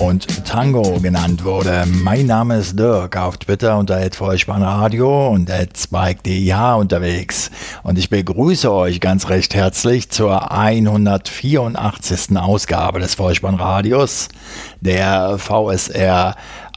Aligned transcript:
und 0.00 0.46
Tango 0.46 0.98
genannt 1.00 1.44
wurde. 1.44 1.84
Mein 1.86 2.26
Name 2.26 2.56
ist 2.56 2.76
Dirk, 2.78 3.18
auf 3.18 3.36
Twitter 3.36 3.76
unter 3.78 4.00
Vollspannradio 4.10 5.28
und 5.28 5.52
Spike.dh 5.76 6.78
unterwegs. 6.78 7.50
Und 7.82 7.98
ich 7.98 8.08
begrüße 8.08 8.72
euch 8.72 9.00
ganz 9.00 9.28
recht 9.28 9.54
herzlich 9.54 10.08
zur 10.10 10.52
184. 10.52 12.34
Ausgabe 12.36 13.00
des 13.00 13.14
Vollspannradios, 13.14 14.28
der 14.80 15.36
VSR 15.38 16.34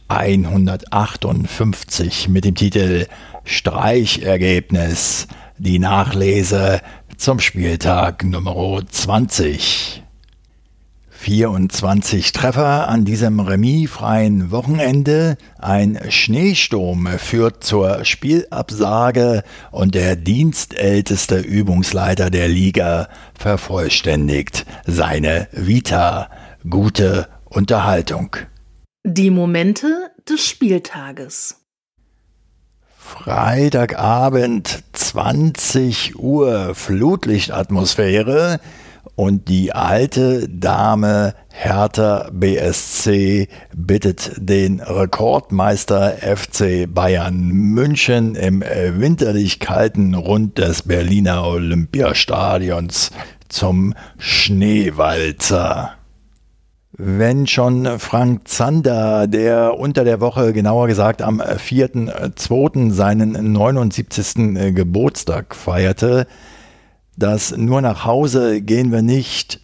158 0.09 2.27
mit 2.27 2.43
dem 2.43 2.55
Titel 2.55 3.07
Streichergebnis, 3.45 5.29
die 5.57 5.79
Nachlese 5.79 6.81
zum 7.17 7.39
Spieltag 7.39 8.25
Nummer 8.25 8.81
20. 8.85 10.02
24 11.23 12.33
Treffer 12.33 12.89
an 12.89 13.05
diesem 13.05 13.39
remiefreien 13.39 14.51
Wochenende. 14.51 15.37
Ein 15.57 15.97
Schneesturm 16.09 17.07
führt 17.17 17.63
zur 17.63 18.03
Spielabsage 18.03 19.43
und 19.71 19.95
der 19.95 20.17
dienstälteste 20.17 21.39
Übungsleiter 21.39 22.29
der 22.29 22.49
Liga 22.49 23.07
vervollständigt 23.39 24.65
seine 24.85 25.47
Vita. 25.53 26.29
Gute 26.69 27.29
Unterhaltung. 27.45 28.35
Die 29.05 29.29
Momente 29.29 30.11
des 30.29 30.45
Spieltages. 30.45 31.55
Freitagabend 32.97 34.83
20 34.91 36.19
Uhr 36.19 36.75
Flutlichtatmosphäre 36.75 38.59
und 39.15 39.47
die 39.47 39.73
alte 39.73 40.49
Dame 40.49 41.35
Hertha 41.49 42.29
BSC 42.31 43.47
bittet 43.75 44.31
den 44.37 44.79
Rekordmeister 44.79 46.17
FC 46.17 46.91
Bayern 46.91 47.47
München 47.47 48.35
im 48.35 48.61
winterlich 48.61 49.59
kalten 49.59 50.15
Rund 50.15 50.57
des 50.57 50.81
Berliner 50.81 51.45
Olympiastadions 51.45 53.11
zum 53.49 53.93
Schneewalzer. 54.17 55.91
Wenn 56.95 57.47
schon 57.47 57.97
Frank 57.97 58.47
Zander, 58.47 59.27
der 59.27 59.79
unter 59.79 60.03
der 60.03 60.21
Woche, 60.21 60.53
genauer 60.53 60.87
gesagt 60.87 61.23
am 61.23 61.41
4.2. 61.41 62.91
seinen 62.91 63.51
79. 63.51 64.75
Geburtstag 64.75 65.55
feierte, 65.55 66.27
das 67.17 67.55
nur 67.55 67.81
nach 67.81 68.05
Hause 68.05 68.61
gehen 68.61 68.91
wir 68.91 69.01
nicht 69.01 69.59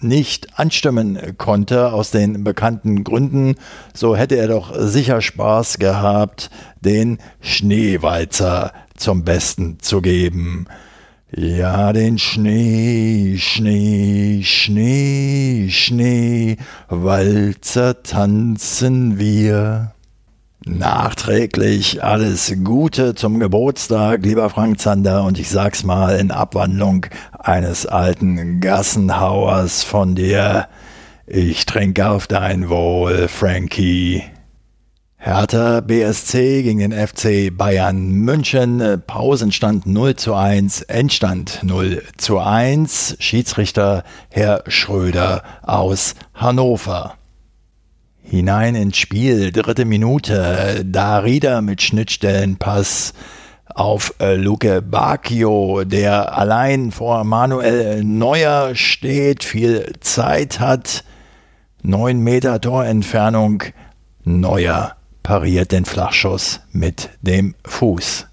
nicht 0.00 0.58
anstimmen 0.58 1.38
konnte 1.38 1.92
aus 1.92 2.10
den 2.10 2.44
bekannten 2.44 3.04
Gründen, 3.04 3.54
so 3.94 4.14
hätte 4.14 4.36
er 4.36 4.48
doch 4.48 4.74
sicher 4.76 5.22
Spaß 5.22 5.78
gehabt, 5.78 6.50
den 6.80 7.18
Schneewalzer 7.40 8.72
zum 8.96 9.24
Besten 9.24 9.78
zu 9.80 10.02
geben. 10.02 10.66
Ja, 11.36 11.92
den 11.92 12.18
Schnee, 12.18 13.36
Schnee, 13.38 14.42
Schnee, 14.44 15.68
Schnee, 15.70 16.58
Walzer 16.88 18.02
tanzen 18.02 19.18
wir. 19.18 19.93
Nachträglich 20.66 22.02
alles 22.02 22.54
Gute 22.64 23.14
zum 23.14 23.38
Geburtstag, 23.38 24.24
lieber 24.24 24.48
Frank 24.48 24.80
Zander, 24.80 25.24
und 25.24 25.38
ich 25.38 25.50
sag's 25.50 25.84
mal 25.84 26.16
in 26.16 26.30
Abwandlung 26.30 27.04
eines 27.38 27.84
alten 27.84 28.60
Gassenhauers 28.60 29.82
von 29.82 30.14
dir. 30.14 30.68
Ich 31.26 31.66
trinke 31.66 32.08
auf 32.08 32.26
dein 32.26 32.70
Wohl, 32.70 33.28
Frankie. 33.28 34.22
Hertha 35.18 35.80
BSC 35.80 36.62
gegen 36.62 36.78
den 36.78 36.92
FC 36.92 37.54
Bayern 37.54 38.10
München. 38.10 39.02
Pausenstand 39.06 39.84
0 39.84 40.16
zu 40.16 40.32
1, 40.32 40.82
Endstand 40.82 41.60
0 41.62 42.02
zu 42.16 42.38
1. 42.38 43.16
Schiedsrichter 43.18 44.02
Herr 44.30 44.64
Schröder 44.68 45.42
aus 45.62 46.14
Hannover. 46.32 47.16
Hinein 48.24 48.74
ins 48.74 48.96
Spiel, 48.96 49.52
dritte 49.52 49.84
Minute, 49.84 50.82
Darida 50.84 51.60
mit 51.60 51.82
Schnittstellenpass 51.82 53.12
auf 53.66 54.14
äh, 54.18 54.34
Luke 54.34 54.82
Bacchio, 54.82 55.84
der 55.84 56.36
allein 56.36 56.90
vor 56.90 57.24
Manuel 57.24 58.02
Neuer 58.02 58.74
steht, 58.74 59.44
viel 59.44 59.92
Zeit 60.00 60.58
hat, 60.58 61.04
neun 61.82 62.20
Meter 62.20 62.60
Torentfernung, 62.60 63.62
Neuer 64.24 64.96
pariert 65.22 65.72
den 65.72 65.84
Flachschuss 65.84 66.60
mit 66.72 67.10
dem 67.20 67.54
Fuß. 67.66 68.26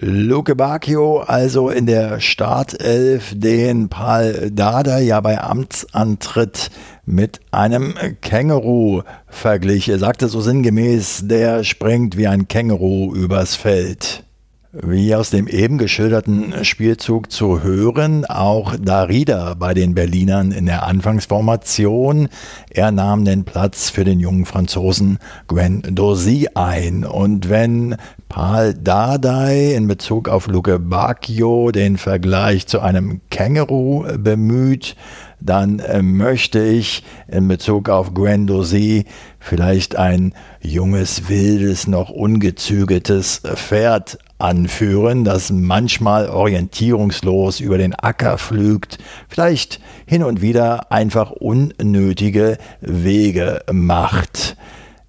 Luke 0.00 0.54
Bacchio 0.54 1.18
also 1.22 1.70
in 1.70 1.86
der 1.86 2.20
Startelf, 2.20 3.32
den 3.34 3.88
Paul 3.88 4.52
Dada 4.52 5.00
ja 5.00 5.20
bei 5.20 5.40
Amtsantritt 5.40 6.70
mit 7.04 7.40
einem 7.50 7.94
Känguru 8.20 9.02
verglich. 9.26 9.88
Er 9.88 9.98
sagte 9.98 10.28
so 10.28 10.40
sinngemäß, 10.40 11.22
der 11.24 11.64
springt 11.64 12.16
wie 12.16 12.28
ein 12.28 12.46
Känguru 12.46 13.12
übers 13.12 13.56
Feld. 13.56 14.22
Wie 14.70 15.14
aus 15.14 15.30
dem 15.30 15.48
eben 15.48 15.78
geschilderten 15.78 16.62
Spielzug 16.62 17.32
zu 17.32 17.62
hören, 17.62 18.26
auch 18.26 18.76
Darida 18.76 19.54
bei 19.54 19.72
den 19.72 19.94
Berlinern 19.94 20.52
in 20.52 20.66
der 20.66 20.82
Anfangsformation. 20.82 22.28
Er 22.68 22.92
nahm 22.92 23.24
den 23.24 23.44
Platz 23.44 23.88
für 23.88 24.04
den 24.04 24.20
jungen 24.20 24.44
Franzosen 24.44 25.20
Gwen 25.46 25.80
Dorsey 25.94 26.48
ein. 26.54 27.06
Und 27.06 27.48
wenn 27.48 27.96
Paul 28.28 28.74
Dardai 28.74 29.72
in 29.74 29.88
Bezug 29.88 30.28
auf 30.28 30.48
Luke 30.48 30.78
Bacchio 30.78 31.70
den 31.72 31.96
Vergleich 31.96 32.66
zu 32.66 32.80
einem 32.80 33.22
Känguru 33.30 34.04
bemüht, 34.18 34.96
dann 35.40 35.78
äh, 35.78 36.02
möchte 36.02 36.62
ich 36.62 37.04
in 37.26 37.48
Bezug 37.48 37.88
auf 37.88 38.12
Gwen 38.12 38.46
Dorsey 38.46 39.06
vielleicht 39.38 39.96
ein 39.96 40.34
junges, 40.60 41.30
wildes, 41.30 41.86
noch 41.86 42.10
ungezügeltes 42.10 43.40
Pferd 43.54 44.18
anführen, 44.38 45.24
das 45.24 45.50
manchmal 45.50 46.28
orientierungslos 46.28 47.60
über 47.60 47.78
den 47.78 47.94
Acker 47.94 48.38
pflügt, 48.38 48.98
vielleicht 49.28 49.80
hin 50.06 50.22
und 50.22 50.40
wieder 50.40 50.92
einfach 50.92 51.30
unnötige 51.32 52.58
Wege 52.80 53.62
macht. 53.72 54.56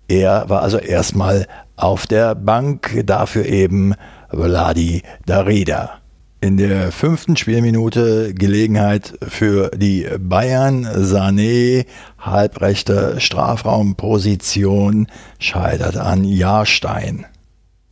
Er 0.08 0.50
war 0.50 0.64
also 0.64 0.78
erstmal 0.78 1.48
auf 1.76 2.08
der 2.08 2.36
Bank, 2.36 3.04
dafür 3.06 3.46
eben 3.46 3.94
Vladi 4.32 5.04
Darida. 5.26 6.00
In 6.42 6.56
der 6.56 6.94
fünften 6.94 7.36
Spielminute 7.36 8.34
Gelegenheit 8.34 9.14
für 9.28 9.70
die 9.72 10.08
Bayern. 10.20 10.86
Sané, 10.86 11.86
halbrechte 12.18 13.20
Strafraumposition, 13.20 15.08
scheitert 15.38 15.98
an 15.98 16.24
Jahrstein. 16.24 17.26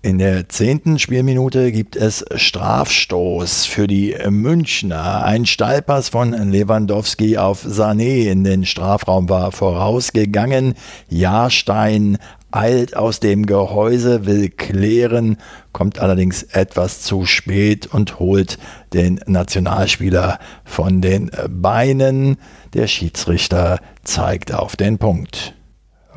In 0.07 0.19
der 0.19 0.47
zehnten 0.47 0.99
Spielminute 0.99 1.73
gibt 1.73 1.97
es 1.97 2.23
Strafstoß 2.33 3.65
für 3.65 3.87
die 3.87 4.15
Münchner. 4.29 5.25
Ein 5.25 5.45
Steilpass 5.45 6.07
von 6.07 6.31
Lewandowski 6.31 7.37
auf 7.37 7.65
Sané 7.65 8.31
in 8.31 8.45
den 8.45 8.65
Strafraum 8.65 9.27
war 9.27 9.51
vorausgegangen. 9.51 10.75
Jahrstein 11.09 12.19
eilt 12.51 12.95
aus 12.95 13.19
dem 13.19 13.45
Gehäuse, 13.45 14.25
will 14.25 14.47
klären, 14.47 15.35
kommt 15.73 15.99
allerdings 15.99 16.43
etwas 16.43 17.01
zu 17.01 17.25
spät 17.25 17.87
und 17.87 18.17
holt 18.17 18.59
den 18.93 19.19
Nationalspieler 19.25 20.39
von 20.63 21.01
den 21.01 21.31
Beinen. 21.49 22.37
Der 22.73 22.87
Schiedsrichter 22.87 23.81
zeigt 24.05 24.53
auf 24.53 24.77
den 24.77 24.99
Punkt. 24.99 25.56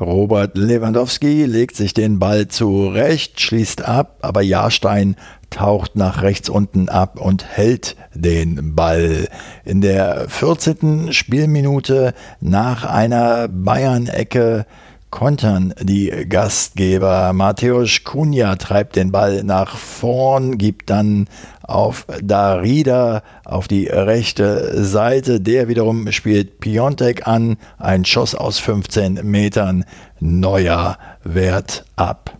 Robert 0.01 0.57
Lewandowski 0.57 1.45
legt 1.45 1.75
sich 1.75 1.93
den 1.93 2.17
Ball 2.17 2.47
zurecht, 2.47 3.39
schließt 3.39 3.87
ab, 3.87 4.17
aber 4.21 4.41
Jahrstein 4.41 5.15
taucht 5.51 5.95
nach 5.95 6.23
rechts 6.23 6.49
unten 6.49 6.89
ab 6.89 7.19
und 7.19 7.45
hält 7.45 7.95
den 8.15 8.73
Ball. 8.73 9.27
In 9.63 9.81
der 9.81 10.27
14. 10.27 11.13
Spielminute 11.13 12.15
nach 12.39 12.83
einer 12.85 13.47
Bayern-Ecke 13.47 14.65
kontern 15.11 15.73
die 15.79 16.09
Gastgeber. 16.27 17.31
Mateusz 17.33 18.03
Kunja 18.03 18.55
treibt 18.55 18.95
den 18.95 19.11
Ball 19.11 19.43
nach 19.43 19.75
vorn, 19.77 20.57
gibt 20.57 20.89
dann 20.89 21.27
auf 21.71 22.05
Darida 22.21 23.23
auf 23.45 23.67
die 23.67 23.87
rechte 23.87 24.83
Seite. 24.83 25.41
Der 25.41 25.67
wiederum 25.67 26.11
spielt 26.11 26.59
Piontek 26.59 27.27
an. 27.27 27.57
Ein 27.77 28.05
Schuss 28.05 28.35
aus 28.35 28.59
15 28.59 29.19
Metern. 29.23 29.85
Neuer 30.19 30.97
Wert 31.23 31.85
ab. 31.95 32.37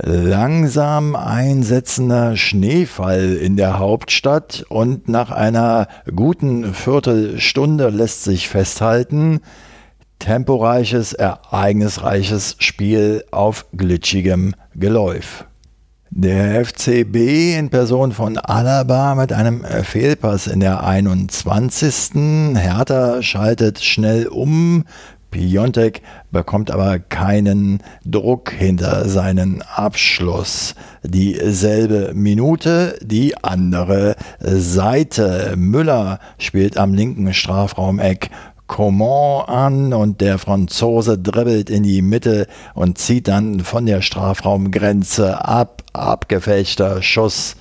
Langsam 0.00 1.16
einsetzender 1.16 2.36
Schneefall 2.36 3.34
in 3.34 3.56
der 3.56 3.80
Hauptstadt 3.80 4.64
und 4.68 5.08
nach 5.08 5.32
einer 5.32 5.88
guten 6.14 6.72
Viertelstunde 6.72 7.88
lässt 7.88 8.22
sich 8.22 8.48
festhalten, 8.48 9.40
temporeiches, 10.20 11.14
ereignisreiches 11.14 12.56
Spiel 12.60 13.24
auf 13.32 13.66
glitschigem 13.76 14.54
Geläuf. 14.76 15.46
Der 16.10 16.64
FCB 16.64 17.58
in 17.58 17.68
Person 17.68 18.12
von 18.12 18.38
Alaba 18.38 19.14
mit 19.14 19.30
einem 19.30 19.62
Fehlpass 19.62 20.46
in 20.46 20.60
der 20.60 20.82
21. 20.82 22.56
Hertha 22.56 23.22
schaltet 23.22 23.84
schnell 23.84 24.26
um. 24.26 24.84
Piontek 25.30 26.00
bekommt 26.30 26.70
aber 26.70 26.98
keinen 26.98 27.82
Druck 28.06 28.50
hinter 28.50 29.06
seinen 29.06 29.60
Abschluss. 29.60 30.74
Dieselbe 31.02 32.12
Minute, 32.14 32.98
die 33.02 33.36
andere 33.44 34.16
Seite. 34.40 35.54
Müller 35.58 36.20
spielt 36.38 36.78
am 36.78 36.94
linken 36.94 37.34
Strafraumeck 37.34 38.30
Coman 38.68 39.48
an 39.48 39.92
und 39.92 40.20
der 40.20 40.38
Franzose 40.38 41.18
dribbelt 41.18 41.70
in 41.70 41.82
die 41.82 42.02
Mitte 42.02 42.46
und 42.74 42.98
zieht 42.98 43.26
dann 43.26 43.60
von 43.60 43.86
der 43.86 44.02
Strafraumgrenze 44.02 45.44
ab. 45.44 45.82
Abgefälschter 45.92 47.02
Schuss. 47.02 47.56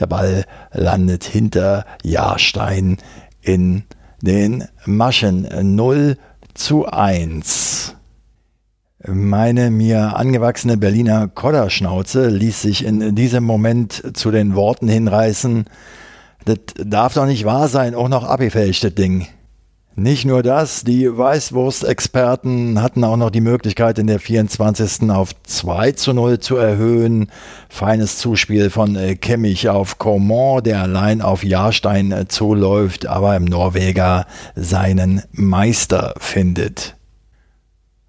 Der 0.00 0.06
Ball 0.06 0.46
landet 0.72 1.24
hinter 1.24 1.84
Jahrstein 2.02 2.96
in 3.42 3.82
den 4.22 4.64
Maschen 4.86 5.46
0 5.76 6.16
zu 6.54 6.86
1. 6.86 7.94
Meine 9.06 9.70
mir 9.70 10.16
angewachsene 10.16 10.76
Berliner 10.76 11.26
Kodderschnauze 11.26 12.28
ließ 12.28 12.62
sich 12.62 12.84
in 12.84 13.16
diesem 13.16 13.42
Moment 13.42 14.16
zu 14.16 14.30
den 14.30 14.54
Worten 14.54 14.88
hinreißen, 14.88 15.64
das 16.44 16.58
darf 16.76 17.14
doch 17.14 17.26
nicht 17.26 17.44
wahr 17.44 17.68
sein, 17.68 17.94
auch 17.94 18.08
noch 18.08 18.24
abgefälscht, 18.24 18.84
das 18.84 18.94
Ding. 18.94 19.26
Nicht 19.94 20.24
nur 20.24 20.42
das, 20.42 20.84
die 20.84 21.06
Weißwurst-Experten 21.18 22.80
hatten 22.80 23.04
auch 23.04 23.18
noch 23.18 23.28
die 23.28 23.42
Möglichkeit, 23.42 23.98
in 23.98 24.06
der 24.06 24.20
24. 24.20 25.10
auf 25.10 25.30
2 25.42 25.92
zu 25.92 26.14
0 26.14 26.38
zu 26.38 26.56
erhöhen. 26.56 27.30
Feines 27.68 28.16
Zuspiel 28.16 28.70
von 28.70 28.96
äh, 28.96 29.16
Kimmich 29.16 29.68
auf 29.68 29.98
Coman, 29.98 30.62
der 30.62 30.80
allein 30.80 31.20
auf 31.20 31.44
Jahrstein 31.44 32.10
äh, 32.10 32.26
zuläuft, 32.26 33.06
aber 33.06 33.36
im 33.36 33.44
Norweger 33.44 34.26
seinen 34.54 35.22
Meister 35.30 36.14
findet. 36.18 36.96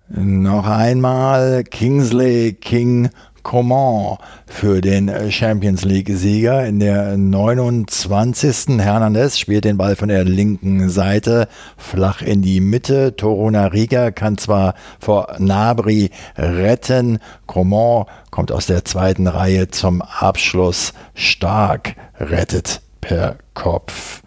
Noch 0.08 0.68
einmal 0.68 1.66
Kingsley 1.66 2.54
King 2.54 3.10
Coman 3.44 4.18
für 4.48 4.82
den 4.82 5.32
Champions 5.32 5.84
League-Sieger. 5.84 6.66
In 6.66 6.80
der 6.80 7.18
29. 7.18 8.80
Hernandez 8.80 9.38
spielt 9.38 9.66
den 9.66 9.78
Ball 9.78 9.96
von 9.96 10.08
der 10.10 10.24
linken 10.24 10.90
Seite 10.90 11.48
flach 11.78 12.22
in 12.22 12.42
die 12.42 12.62
Mitte. 12.62 13.16
Toruna 13.16 13.68
Riga 13.68 14.12
kann 14.12 14.38
zwar 14.38 14.74
vor 15.00 15.36
Nabri 15.38 16.10
retten. 16.38 17.20
Coman 17.46 18.06
kommt 18.32 18.52
aus 18.52 18.66
der 18.66 18.86
zweiten 18.86 19.28
Reihe 19.28 19.68
zum 19.68 20.02
Abschluss 20.02 20.94
stark, 21.14 21.96
rettet 22.20 22.82
per 23.02 23.38
Kopf. 23.54 24.23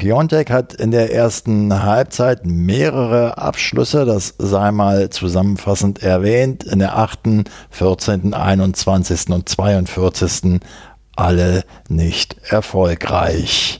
Piontek 0.00 0.50
hat 0.50 0.72
in 0.72 0.92
der 0.92 1.12
ersten 1.14 1.82
Halbzeit 1.82 2.46
mehrere 2.46 3.36
Abschlüsse, 3.36 4.06
das 4.06 4.34
sei 4.38 4.72
mal 4.72 5.10
zusammenfassend 5.10 6.02
erwähnt, 6.02 6.64
in 6.64 6.78
der 6.78 6.96
8., 6.96 7.44
14., 7.68 8.32
21. 8.32 9.28
und 9.28 9.46
42. 9.46 10.60
alle 11.16 11.64
nicht 11.90 12.36
erfolgreich 12.48 13.79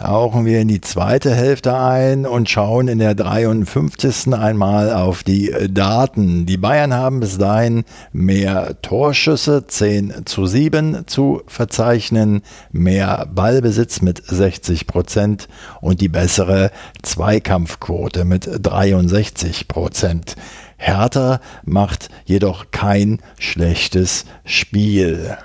tauchen 0.00 0.46
wir 0.46 0.60
in 0.60 0.68
die 0.68 0.80
zweite 0.80 1.34
Hälfte 1.34 1.76
ein 1.76 2.24
und 2.24 2.48
schauen 2.48 2.88
in 2.88 2.98
der 2.98 3.14
53. 3.14 4.32
einmal 4.32 4.94
auf 4.94 5.22
die 5.22 5.52
Daten. 5.70 6.46
Die 6.46 6.56
Bayern 6.56 6.94
haben 6.94 7.20
bis 7.20 7.36
dahin 7.36 7.84
mehr 8.10 8.80
Torschüsse, 8.80 9.66
10 9.66 10.24
zu 10.24 10.46
7 10.46 11.02
zu 11.06 11.42
verzeichnen, 11.46 12.40
mehr 12.72 13.28
Ballbesitz 13.30 14.00
mit 14.00 14.22
60 14.24 14.86
Prozent 14.86 15.48
und 15.82 16.00
die 16.00 16.08
bessere 16.08 16.70
Zweikampfquote 17.02 18.24
mit 18.24 18.48
63 18.50 19.68
Prozent. 19.68 20.34
Hertha 20.78 21.40
macht 21.66 22.08
jedoch 22.24 22.70
kein 22.70 23.18
schlechtes 23.38 24.24
Spiel. 24.46 25.36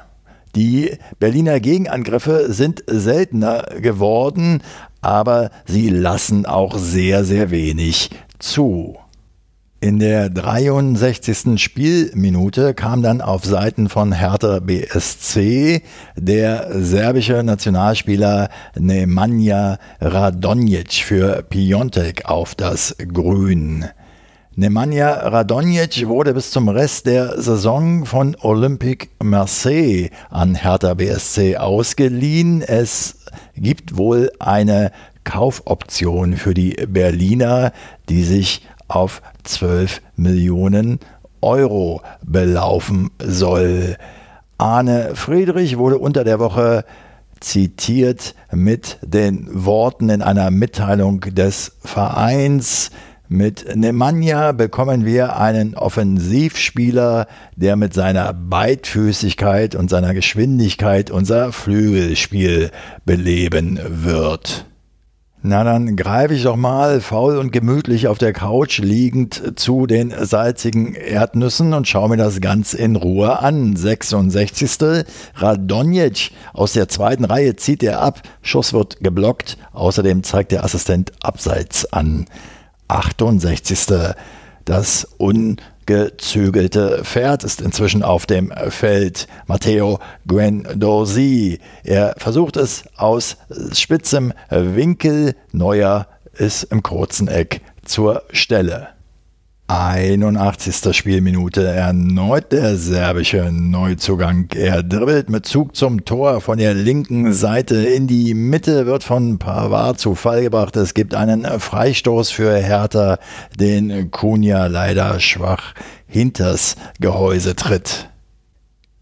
Die 0.55 0.91
Berliner 1.19 1.59
Gegenangriffe 1.59 2.53
sind 2.53 2.83
seltener 2.87 3.63
geworden, 3.81 4.61
aber 5.01 5.51
sie 5.65 5.89
lassen 5.89 6.45
auch 6.45 6.77
sehr, 6.77 7.25
sehr 7.25 7.51
wenig 7.51 8.09
zu. 8.39 8.97
In 9.81 9.99
der 9.99 10.29
63. 10.29 11.61
Spielminute 11.61 12.73
kam 12.73 13.03
dann 13.03 13.21
auf 13.21 13.45
Seiten 13.45 13.89
von 13.89 14.13
Hertha 14.13 14.59
BSC 14.59 15.83
der 16.15 16.69
serbische 16.71 17.43
Nationalspieler 17.43 18.49
Nemanja 18.79 19.77
Radonjic 19.99 20.93
für 20.93 21.43
Piontek 21.43 22.25
auf 22.25 22.55
das 22.55 22.95
Grün. 23.13 23.85
Nemanja 24.57 25.11
Radonjic 25.27 26.07
wurde 26.07 26.33
bis 26.33 26.49
zum 26.51 26.69
Rest 26.69 27.07
der 27.07 27.41
Saison 27.41 28.05
von 28.05 28.37
Olympique 28.39 29.09
Marseille 29.21 30.11
an 30.29 30.55
Hertha 30.55 30.93
BSC 30.93 31.57
ausgeliehen. 31.57 32.61
Es 32.61 33.17
gibt 33.57 33.97
wohl 33.97 34.31
eine 34.39 34.93
Kaufoption 35.25 36.37
für 36.37 36.53
die 36.53 36.71
Berliner, 36.87 37.73
die 38.07 38.23
sich 38.23 38.65
auf 38.87 39.21
12 39.43 40.01
Millionen 40.15 40.99
Euro 41.41 42.01
belaufen 42.23 43.11
soll. 43.19 43.97
Arne 44.57 45.15
Friedrich 45.15 45.77
wurde 45.77 45.97
unter 45.97 46.23
der 46.23 46.39
Woche 46.39 46.85
zitiert 47.41 48.35
mit 48.53 48.99
den 49.01 49.49
Worten 49.51 50.07
in 50.07 50.21
einer 50.21 50.49
Mitteilung 50.49 51.19
des 51.19 51.73
Vereins, 51.83 52.91
mit 53.27 53.75
Nemanja 53.75 54.51
bekommen 54.51 55.05
wir 55.05 55.37
einen 55.37 55.75
Offensivspieler, 55.75 57.27
der 57.55 57.75
mit 57.75 57.93
seiner 57.93 58.33
Beidfüßigkeit 58.33 59.75
und 59.75 59.89
seiner 59.89 60.13
Geschwindigkeit 60.13 61.09
unser 61.09 61.51
Flügelspiel 61.51 62.71
beleben 63.05 63.79
wird. 63.83 64.65
Na, 65.47 65.63
dann 65.63 65.95
greife 65.95 66.33
ich 66.33 66.41
doch 66.41 66.55
mal 66.55 67.01
faul 67.01 67.37
und 67.37 67.51
gemütlich 67.51 68.07
auf 68.07 68.17
der 68.17 68.33
Couch 68.33 68.79
liegend 68.79 69.59
zu 69.59 69.85
den 69.85 70.11
salzigen 70.25 70.95
Erdnüssen 70.95 71.75
und 71.75 71.87
schaue 71.87 72.09
mir 72.09 72.17
das 72.17 72.41
ganz 72.41 72.73
in 72.73 72.95
Ruhe 72.95 73.37
an. 73.39 73.75
66. 73.75 75.05
Radonjic 75.35 76.31
aus 76.53 76.73
der 76.73 76.87
zweiten 76.89 77.25
Reihe 77.25 77.55
zieht 77.57 77.83
er 77.83 78.01
ab, 78.01 78.23
Schuss 78.41 78.73
wird 78.73 79.01
geblockt, 79.01 79.59
außerdem 79.71 80.23
zeigt 80.23 80.51
der 80.51 80.63
Assistent 80.63 81.11
Abseits 81.21 81.93
an. 81.93 82.25
68. 82.87 84.15
Das 84.65 85.07
ungezügelte 85.17 87.03
Pferd 87.03 87.43
ist 87.43 87.61
inzwischen 87.61 88.03
auf 88.03 88.25
dem 88.25 88.51
Feld. 88.69 89.27
Matteo 89.47 89.99
Guendouzi. 90.27 91.59
Er 91.83 92.15
versucht 92.17 92.57
es 92.57 92.83
aus 92.95 93.37
spitzem 93.73 94.33
Winkel. 94.49 95.35
Neuer 95.51 96.07
ist 96.33 96.63
im 96.63 96.83
kurzen 96.83 97.27
Eck 97.27 97.61
zur 97.85 98.23
Stelle. 98.31 98.94
81. 99.67 100.95
Spielminute 100.95 101.65
erneut 101.65 102.51
der 102.51 102.77
serbische 102.77 103.49
Neuzugang. 103.51 104.47
Er 104.53 104.83
dribbelt 104.83 105.31
mit 105.31 105.47
Zug 105.47 105.75
zum 105.75 106.05
Tor 106.05 106.39
von 106.39 106.59
der 106.59 106.75
linken 106.75 107.33
Seite 107.33 107.77
in 107.77 108.05
die 108.05 108.35
Mitte, 108.35 108.85
wird 108.85 109.03
von 109.03 109.39
Pavard 109.39 109.99
zu 109.99 110.13
Fall 110.13 110.43
gebracht. 110.43 110.75
Es 110.75 110.93
gibt 110.93 111.15
einen 111.15 111.45
Freistoß 111.45 112.29
für 112.29 112.55
Hertha, 112.55 113.17
den 113.59 114.11
Kunja 114.11 114.67
leider 114.67 115.19
schwach 115.19 115.73
hinters 116.05 116.75
Gehäuse 116.99 117.55
tritt. 117.55 118.09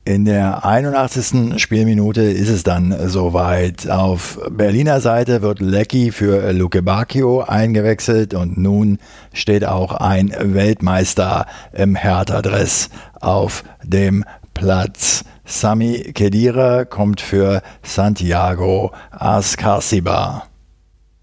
In 0.05 0.25
der 0.25 0.65
81. 0.65 1.61
Spielminute 1.61 2.23
ist 2.23 2.49
es 2.49 2.63
dann 2.63 2.93
soweit. 3.07 3.89
Auf 3.89 4.37
Berliner 4.51 4.99
Seite 4.99 5.41
wird 5.41 5.61
Lecky 5.61 6.11
für 6.11 6.51
Luke 6.51 6.81
Bacchio 6.81 7.39
eingewechselt 7.39 8.33
und 8.33 8.57
nun 8.57 8.97
steht 9.31 9.63
auch 9.63 9.93
ein 9.93 10.35
Weltmeister 10.37 11.45
im 11.71 11.95
Hertha-Dress 11.95 12.89
auf 13.21 13.63
dem 13.81 14.25
Platz. 14.53 15.23
Sami 15.45 16.11
Khedira 16.13 16.83
kommt 16.83 17.21
für 17.21 17.61
Santiago 17.81 18.91
Ascasiba. 19.11 20.47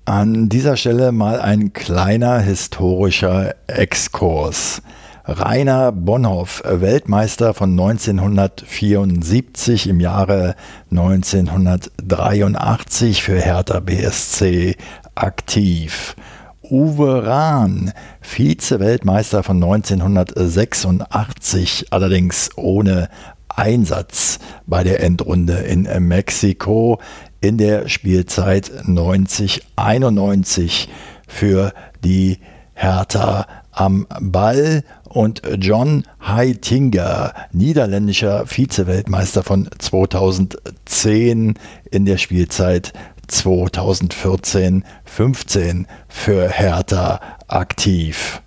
An 0.06 0.49
dieser 0.49 0.78
Stelle 0.78 1.12
mal 1.12 1.38
ein 1.38 1.75
kleiner 1.75 2.38
historischer 2.38 3.54
Exkurs. 3.66 4.80
Rainer 5.27 5.93
Bonhoff, 5.93 6.62
Weltmeister 6.65 7.53
von 7.53 7.79
1974 7.79 9.87
im 9.89 10.00
Jahre 10.00 10.55
1983 10.91 13.23
für 13.23 13.39
Hertha 13.39 13.81
BSC 13.81 14.79
aktiv. 15.15 16.17
Uwe 16.62 17.27
Rahn, 17.27 17.93
Vize-Weltmeister 18.23 19.43
von 19.43 19.62
1986, 19.62 21.89
allerdings 21.91 22.49
ohne 22.57 23.11
Einsatz 23.49 24.39
bei 24.67 24.83
der 24.85 25.03
Endrunde 25.03 25.55
in 25.55 25.83
Mexiko 26.09 26.99
in 27.41 27.59
der 27.59 27.89
Spielzeit 27.89 28.71
90-91 28.87 30.87
für 31.27 31.75
die 32.03 32.39
Hertha 32.75 33.47
am 33.73 34.07
Ball 34.21 34.85
und 35.11 35.43
John 35.59 36.05
Heitinger, 36.25 37.35
niederländischer 37.52 38.47
Vize-Weltmeister 38.47 39.43
von 39.43 39.69
2010 39.79 41.59
in 41.90 42.07
der 42.07 42.17
Spielzeit 42.17 42.95
2014-15 43.29 45.85
für 46.09 46.49
Hertha 46.49 47.21
aktiv. 47.49 48.40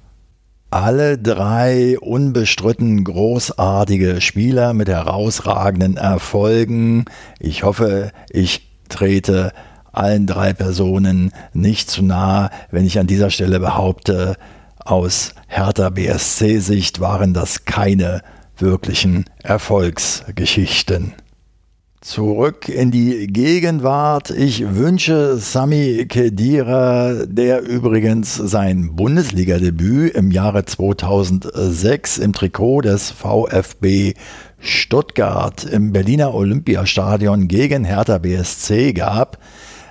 Alle 0.72 1.20
drei 1.20 2.00
unbestritten 2.00 3.04
großartige 3.04 4.22
Spieler 4.22 4.74
mit 4.74 4.88
herausragenden 4.88 5.98
Erfolgen. 5.98 7.04
Ich 7.40 7.64
hoffe, 7.64 8.12
ich 8.30 8.72
trete 8.90 9.52
allen 9.92 10.26
drei 10.26 10.54
Personen 10.54 11.32
nicht 11.54 11.92
zu 11.92 12.04
nahe, 12.04 12.50
wenn 12.72 12.86
ich 12.86 12.98
an 12.98 13.06
dieser 13.06 13.30
Stelle 13.30 13.60
behaupte, 13.60 14.38
aus 14.86 15.34
Hertha 15.48 15.90
BSC-Sicht 15.90 17.00
waren 17.00 17.34
das 17.34 17.66
keine 17.66 18.22
wirklichen 18.58 19.26
Erfolgsgeschichten. 19.44 21.14
Zurück 22.04 22.68
in 22.68 22.92
die 22.92 23.28
Gegenwart. 23.28 24.30
Ich 24.30 24.76
wünsche 24.76 25.38
Sami 25.38 26.06
Kedira, 26.10 27.26
der 27.26 27.62
übrigens 27.62 28.36
sein 28.36 28.94
Bundesligadebüt 28.98 30.14
im 30.14 30.30
Jahre 30.30 30.66
2006 30.66 32.18
im 32.18 32.34
Trikot 32.34 32.82
des 32.82 33.10
VfB 33.10 34.16
Stuttgart 34.60 35.64
im 35.64 35.94
Berliner 35.94 36.34
Olympiastadion 36.34 37.48
gegen 37.48 37.86
Hertha 37.86 38.18
BSC 38.18 38.92
gab, 38.92 39.38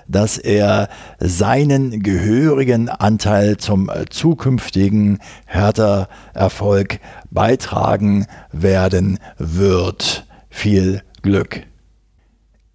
dass 0.09 0.39
er 0.39 0.89
seinen 1.19 2.03
gehörigen 2.03 2.89
Anteil 2.89 3.57
zum 3.57 3.91
zukünftigen 4.11 5.19
Hertha-Erfolg 5.47 7.01
beitragen 7.31 8.27
werden 8.53 9.19
wird. 9.39 10.27
Viel 10.51 11.03
Glück! 11.23 11.72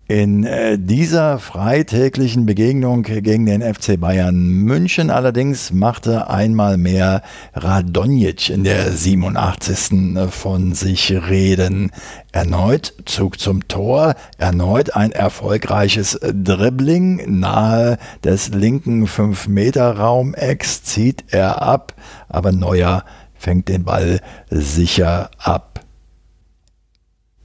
In 0.10 0.46
äh, 0.46 0.80
dieser 0.80 1.38
freitäglichen 1.38 2.46
Begegnung 2.46 3.04
gegen 3.04 3.46
den 3.46 3.62
FC 3.62 4.00
Bayern 4.00 4.38
München 4.38 5.10
allerdings 5.10 5.74
machte 5.74 6.30
einmal 6.30 6.78
mehr 6.78 7.22
Radonjic 7.54 8.50
in 8.50 8.64
der 8.64 8.94
87. 8.94 10.18
von 10.30 10.74
sich 10.74 11.12
reden. 11.12 11.92
Erneut 12.32 12.94
Zug 13.04 13.38
zum 13.38 13.68
Tor, 13.68 14.16
erneut 14.38 14.96
ein 14.96 15.12
erfolgreiches 15.12 16.18
Dribbling 16.22 17.40
nahe 17.40 17.98
des 18.24 18.48
linken 18.54 19.08
5-Meter-Raumecks 19.08 20.84
zieht 20.84 21.26
er 21.32 21.62
ab, 21.62 21.94
aber 22.30 22.54
Neuer 22.54 23.04
fängt 23.36 23.68
den 23.68 23.84
Ball 23.84 24.22
sicher 24.50 25.32
ab. 25.38 25.82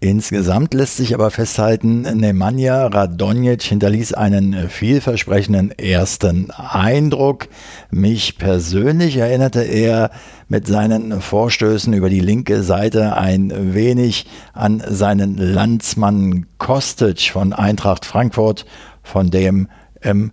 Insgesamt 0.02 0.75
lässt 0.75 0.97
sich 0.97 1.14
aber 1.14 1.30
festhalten, 1.30 2.00
Nemanja 2.00 2.88
Radonjic 2.88 3.62
hinterließ 3.62 4.14
einen 4.14 4.68
vielversprechenden 4.68 5.71
ersten 5.78 6.50
Eindruck. 6.50 7.47
Mich 7.92 8.37
persönlich 8.37 9.18
erinnerte 9.18 9.62
er 9.62 10.11
mit 10.49 10.66
seinen 10.66 11.21
Vorstößen 11.21 11.92
über 11.92 12.11
die 12.11 12.18
linke 12.18 12.64
Seite 12.64 13.16
ein 13.16 13.75
wenig 13.75 14.26
an 14.54 14.82
seinen 14.85 15.37
Landsmann 15.37 16.47
Kostic 16.59 17.30
von 17.30 17.52
Eintracht 17.52 18.04
Frankfurt, 18.04 18.66
von 19.04 19.30
dem 19.30 19.68
im 20.00 20.32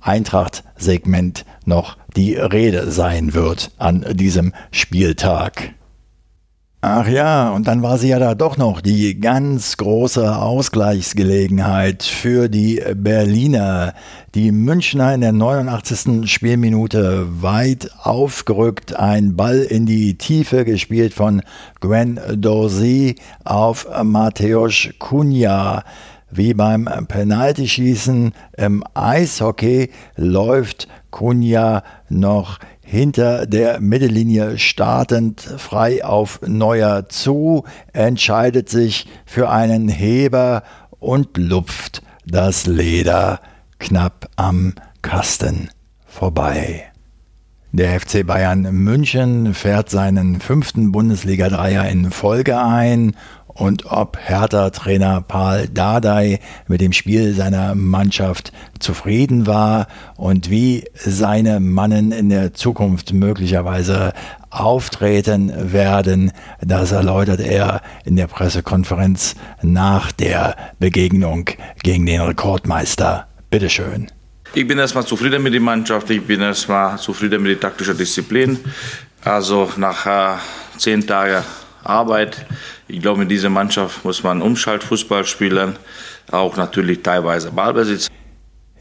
Eintracht-Segment 0.00 1.44
noch 1.66 1.98
die 2.16 2.36
Rede 2.36 2.90
sein 2.90 3.34
wird 3.34 3.70
an 3.76 4.02
diesem 4.14 4.54
Spieltag. 4.70 5.74
Ach 6.82 7.06
ja, 7.06 7.50
und 7.50 7.68
dann 7.68 7.82
war 7.82 7.98
sie 7.98 8.08
ja 8.08 8.18
da 8.18 8.34
doch 8.34 8.56
noch 8.56 8.80
die 8.80 9.20
ganz 9.20 9.76
große 9.76 10.34
Ausgleichsgelegenheit 10.34 12.02
für 12.02 12.48
die 12.48 12.82
Berliner. 12.94 13.92
Die 14.34 14.50
Münchner 14.50 15.12
in 15.12 15.20
der 15.20 15.32
89. 15.32 16.30
Spielminute 16.30 17.26
weit 17.42 17.90
aufgerückt, 18.02 18.96
ein 18.96 19.36
Ball 19.36 19.58
in 19.58 19.84
die 19.84 20.16
Tiefe 20.16 20.64
gespielt 20.64 21.12
von 21.12 21.42
Gwen 21.80 22.18
Dorsey 22.34 23.16
auf 23.44 23.86
Mateusz 24.02 24.88
Kunja. 24.98 25.84
Wie 26.30 26.54
beim 26.54 26.88
Penaltyschießen 27.08 28.32
im 28.56 28.84
Eishockey 28.94 29.90
läuft 30.16 30.88
Kunja 31.10 31.82
noch 32.08 32.58
hinter 32.90 33.46
der 33.46 33.80
Mittellinie 33.80 34.58
startend 34.58 35.40
frei 35.40 36.04
auf 36.04 36.40
Neuer 36.44 37.08
zu, 37.08 37.62
entscheidet 37.92 38.68
sich 38.68 39.06
für 39.24 39.48
einen 39.48 39.88
Heber 39.88 40.64
und 40.98 41.36
lupft 41.36 42.02
das 42.26 42.66
Leder 42.66 43.38
knapp 43.78 44.28
am 44.34 44.74
Kasten 45.02 45.70
vorbei. 46.04 46.90
Der 47.70 48.00
FC 48.00 48.26
Bayern 48.26 48.62
München 48.62 49.54
fährt 49.54 49.88
seinen 49.88 50.40
fünften 50.40 50.90
Bundesliga-Dreier 50.90 51.88
in 51.88 52.10
Folge 52.10 52.60
ein 52.60 53.14
und 53.54 53.86
ob 53.86 54.16
Hertha-Trainer 54.18 55.22
Paul 55.26 55.68
Dardai 55.68 56.40
mit 56.68 56.80
dem 56.80 56.92
Spiel 56.92 57.34
seiner 57.34 57.74
Mannschaft 57.74 58.52
zufrieden 58.78 59.46
war 59.46 59.86
und 60.16 60.50
wie 60.50 60.84
seine 60.94 61.60
Mannen 61.60 62.12
in 62.12 62.28
der 62.28 62.54
Zukunft 62.54 63.12
möglicherweise 63.12 64.12
auftreten 64.50 65.72
werden, 65.72 66.32
das 66.60 66.92
erläutert 66.92 67.40
er 67.40 67.82
in 68.04 68.16
der 68.16 68.26
Pressekonferenz 68.26 69.36
nach 69.62 70.12
der 70.12 70.56
Begegnung 70.78 71.46
gegen 71.82 72.06
den 72.06 72.20
Rekordmeister. 72.20 73.26
Bitteschön. 73.50 74.08
Ich 74.54 74.66
bin 74.66 74.78
erstmal 74.78 75.06
zufrieden 75.06 75.42
mit 75.42 75.54
der 75.54 75.60
Mannschaft, 75.60 76.10
ich 76.10 76.22
bin 76.22 76.40
erstmal 76.40 76.98
zufrieden 76.98 77.42
mit 77.42 77.52
der 77.52 77.60
taktischen 77.60 77.96
Disziplin. 77.96 78.58
Also 79.22 79.70
nach 79.76 80.06
äh, 80.06 80.38
zehn 80.78 81.06
Tagen 81.06 81.44
Arbeit. 81.84 82.46
Ich 82.92 83.00
glaube, 83.00 83.20
mit 83.20 83.30
dieser 83.30 83.50
Mannschaft 83.50 84.04
muss 84.04 84.22
man 84.22 84.42
Umschaltfußball 84.42 85.24
spielen, 85.24 85.76
auch 86.32 86.56
natürlich 86.56 87.02
teilweise 87.02 87.52
Ballbesitz. 87.52 88.08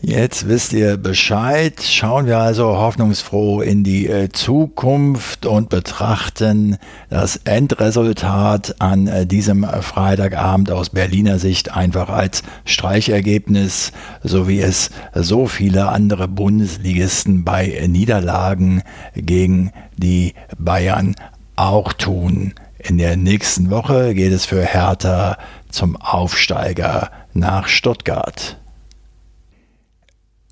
Jetzt 0.01 0.47
wisst 0.47 0.71
ihr 0.71 0.95
Bescheid. 0.95 1.83
Schauen 1.83 2.25
wir 2.25 2.37
also 2.37 2.77
hoffnungsfroh 2.77 3.61
in 3.61 3.83
die 3.83 4.07
äh, 4.07 4.29
Zukunft 4.29 5.45
und 5.45 5.67
betrachten 5.69 6.77
das 7.09 7.35
Endresultat 7.43 8.75
an 8.79 9.07
äh, 9.07 9.25
diesem 9.27 9.65
Freitagabend 9.65 10.71
aus 10.71 10.89
Berliner 10.89 11.37
Sicht 11.37 11.75
einfach 11.75 12.07
als 12.09 12.43
Streichergebnis, 12.63 13.91
so 14.23 14.47
wie 14.47 14.61
es 14.61 14.89
so 15.13 15.47
viele 15.47 15.89
andere 15.89 16.29
Bundesligisten 16.29 17.43
bei 17.43 17.85
Niederlagen 17.87 18.81
gegen 19.15 19.73
die 19.97 20.33
Bayern 20.57 21.15
auch 21.57 21.91
tun. 21.91 22.53
In 22.81 22.97
der 22.97 23.17
nächsten 23.17 23.69
Woche 23.69 24.13
geht 24.13 24.31
es 24.31 24.45
für 24.45 24.63
Hertha 24.63 25.37
zum 25.69 25.97
Aufsteiger 25.97 27.11
nach 27.33 27.67
Stuttgart. 27.67 28.57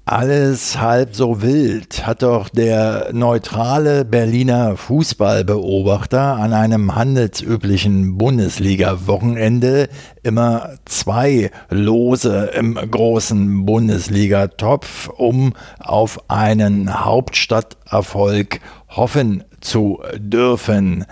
Alles 0.03 0.79
halb 0.79 1.15
so 1.15 1.41
wild 1.41 2.05
hat 2.05 2.23
doch 2.23 2.47
der 2.49 3.09
neutrale 3.11 4.05
Berliner 4.05 4.77
Fußballbeobachter 4.77 6.37
an 6.37 6.53
einem 6.53 6.95
handelsüblichen 6.95 8.17
Bundesliga-Wochenende 8.17 9.89
immer 10.23 10.75
zwei 10.85 11.51
Lose 11.69 12.51
im 12.57 12.75
großen 12.75 13.65
Bundesliga-Topf, 13.65 15.09
um 15.09 15.53
auf 15.79 16.29
einen 16.29 17.03
Hauptstadterfolg 17.03 18.61
hoffen 18.89 19.43
zu 19.59 20.01
dürfen. 20.17 21.05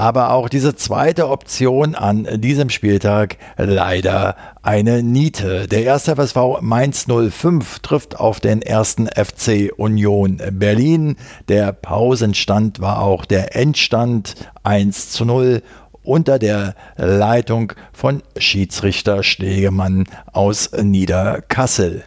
Aber 0.00 0.32
auch 0.32 0.48
diese 0.48 0.74
zweite 0.74 1.28
Option 1.28 1.94
an 1.94 2.26
diesem 2.40 2.70
Spieltag 2.70 3.36
leider 3.58 4.34
eine 4.62 5.02
Niete. 5.02 5.68
Der 5.68 5.82
erste 5.82 6.16
FSV 6.16 6.62
Mainz 6.62 7.06
05 7.06 7.80
trifft 7.80 8.18
auf 8.18 8.40
den 8.40 8.62
ersten 8.62 9.08
FC 9.08 9.70
Union 9.76 10.40
Berlin. 10.52 11.16
Der 11.48 11.74
Pausenstand 11.74 12.80
war 12.80 13.02
auch 13.02 13.26
der 13.26 13.54
Endstand 13.54 14.36
1 14.62 15.10
zu 15.10 15.26
0 15.26 15.62
unter 16.02 16.38
der 16.38 16.76
Leitung 16.96 17.74
von 17.92 18.22
Schiedsrichter 18.38 19.22
Stegemann 19.22 20.06
aus 20.32 20.70
Niederkassel. 20.72 22.04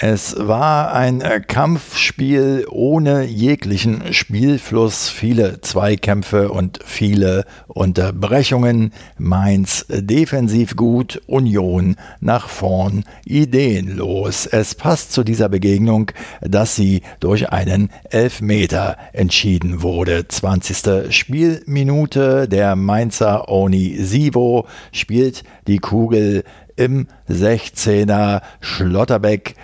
Es 0.00 0.34
war 0.36 0.92
ein 0.92 1.20
äh, 1.20 1.40
Kampfspiel 1.40 2.66
ohne 2.68 3.22
jeglichen 3.26 4.12
Spielfluss, 4.12 5.08
viele 5.08 5.60
Zweikämpfe 5.60 6.50
und 6.50 6.80
viele 6.84 7.44
Unterbrechungen. 7.68 8.92
Mainz 9.18 9.86
defensiv 9.88 10.74
gut, 10.74 11.22
Union 11.28 11.94
nach 12.18 12.48
vorn 12.48 13.04
ideenlos. 13.24 14.46
Es 14.46 14.74
passt 14.74 15.12
zu 15.12 15.22
dieser 15.22 15.48
Begegnung, 15.48 16.10
dass 16.40 16.74
sie 16.74 17.02
durch 17.20 17.50
einen 17.50 17.88
Elfmeter 18.10 18.96
entschieden 19.12 19.80
wurde. 19.80 20.26
20. 20.26 21.14
Spielminute. 21.14 22.48
Der 22.48 22.74
Mainzer 22.74 23.48
Oni 23.48 23.96
Sivo 24.00 24.66
spielt 24.90 25.44
die 25.68 25.78
Kugel 25.78 26.42
im 26.74 27.06
16er 27.28 28.42
Schlotterbeck 28.60 29.54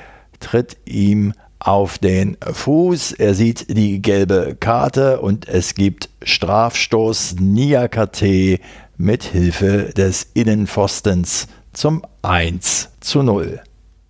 tritt 0.41 0.77
ihm 0.85 1.33
auf 1.61 1.99
den 1.99 2.37
Fuß. 2.41 3.13
Er 3.13 3.35
sieht 3.35 3.77
die 3.77 4.03
gelbe 4.03 4.57
Karte 4.59 5.21
und 5.21 5.49
es 5.49 5.75
gibt 5.75 6.09
Strafstoß 6.23 7.37
Niakate 7.39 8.59
mit 8.97 9.25
Hilfe 9.25 9.93
des 9.97 10.27
Innenpfostens 10.35 11.47
zum 11.73 12.03
1 12.23 12.91
zu 13.01 13.23
0. 13.23 13.61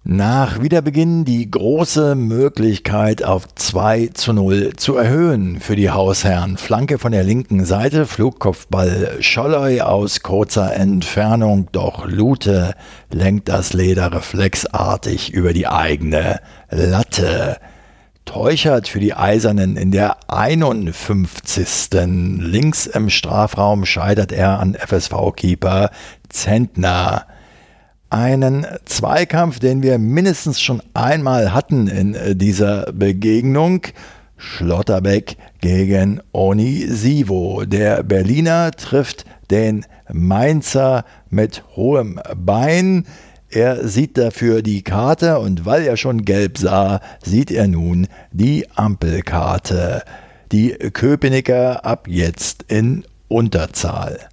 Nach 0.03 0.63
Wiederbeginn 0.63 1.27
die 1.27 1.51
große 1.51 2.15
Möglichkeit 2.15 3.23
auf 3.23 3.47
2 3.55 4.09
zu 4.15 4.33
0 4.33 4.73
zu 4.77 4.97
erhöhen 4.97 5.61
für 5.61 5.77
die 5.77 5.91
Hausherren. 5.91 6.57
Flanke 6.57 6.99
von 6.99 7.13
der 7.13 7.23
linken 7.23 7.67
Seite, 7.67 8.07
Flugkopfball 8.07 9.19
Scholloy 9.21 9.83
aus 9.83 10.23
kurzer 10.23 10.75
Entfernung, 10.75 11.69
doch 11.73 12.07
Lute 12.07 12.75
lenkt 13.11 13.51
das 13.51 13.75
Leder 13.75 14.11
reflexartig 14.11 15.35
über 15.35 15.53
die 15.53 15.69
eigene 15.69 16.41
Latte. 16.71 17.59
Teuchert 18.25 18.89
für 18.89 19.01
die 19.01 19.13
Eisernen 19.13 19.77
in 19.77 19.91
der 19.91 20.17
51. 20.31 21.91
Links 21.93 22.87
im 22.87 23.11
Strafraum 23.11 23.85
scheitert 23.85 24.33
er 24.33 24.61
an 24.61 24.75
FSV-Keeper 24.75 25.91
Zentner 26.31 27.27
einen 28.11 28.67
Zweikampf, 28.85 29.61
den 29.61 29.83
wir 29.83 29.99
mindestens 29.99 30.61
schon 30.61 30.83
einmal 30.95 31.55
hatten 31.55 31.87
in 31.87 32.15
äh, 32.15 32.37
dieser 32.37 32.93
Begegnung. 32.93 33.83
Schlotterbeck 34.37 35.37
gegen 35.61 36.21
Onisivo. 36.33 37.65
Der 37.67 38.03
Berliner 38.03 38.71
trifft 38.73 39.27
den 39.51 39.85
Mainzer 40.11 41.05
mit 41.29 41.63
hohem 41.77 42.21
Bein. 42.37 43.07
Er 43.51 43.87
sieht 43.87 44.17
dafür 44.17 44.63
die 44.63 44.83
Karte 44.83 45.39
und 45.41 45.67
weil 45.67 45.85
er 45.85 45.97
schon 45.97 46.25
gelb 46.25 46.57
sah, 46.57 47.01
sieht 47.23 47.51
er 47.51 47.69
nun 47.69 48.07
die 48.33 48.67
Ampelkarte. 48.75 50.05
Die 50.53 50.71
Köpenicker 50.71 51.85
ab 51.85 52.07
jetzt 52.09 52.65
in 52.69 53.05
Unterzahl. 53.29 54.30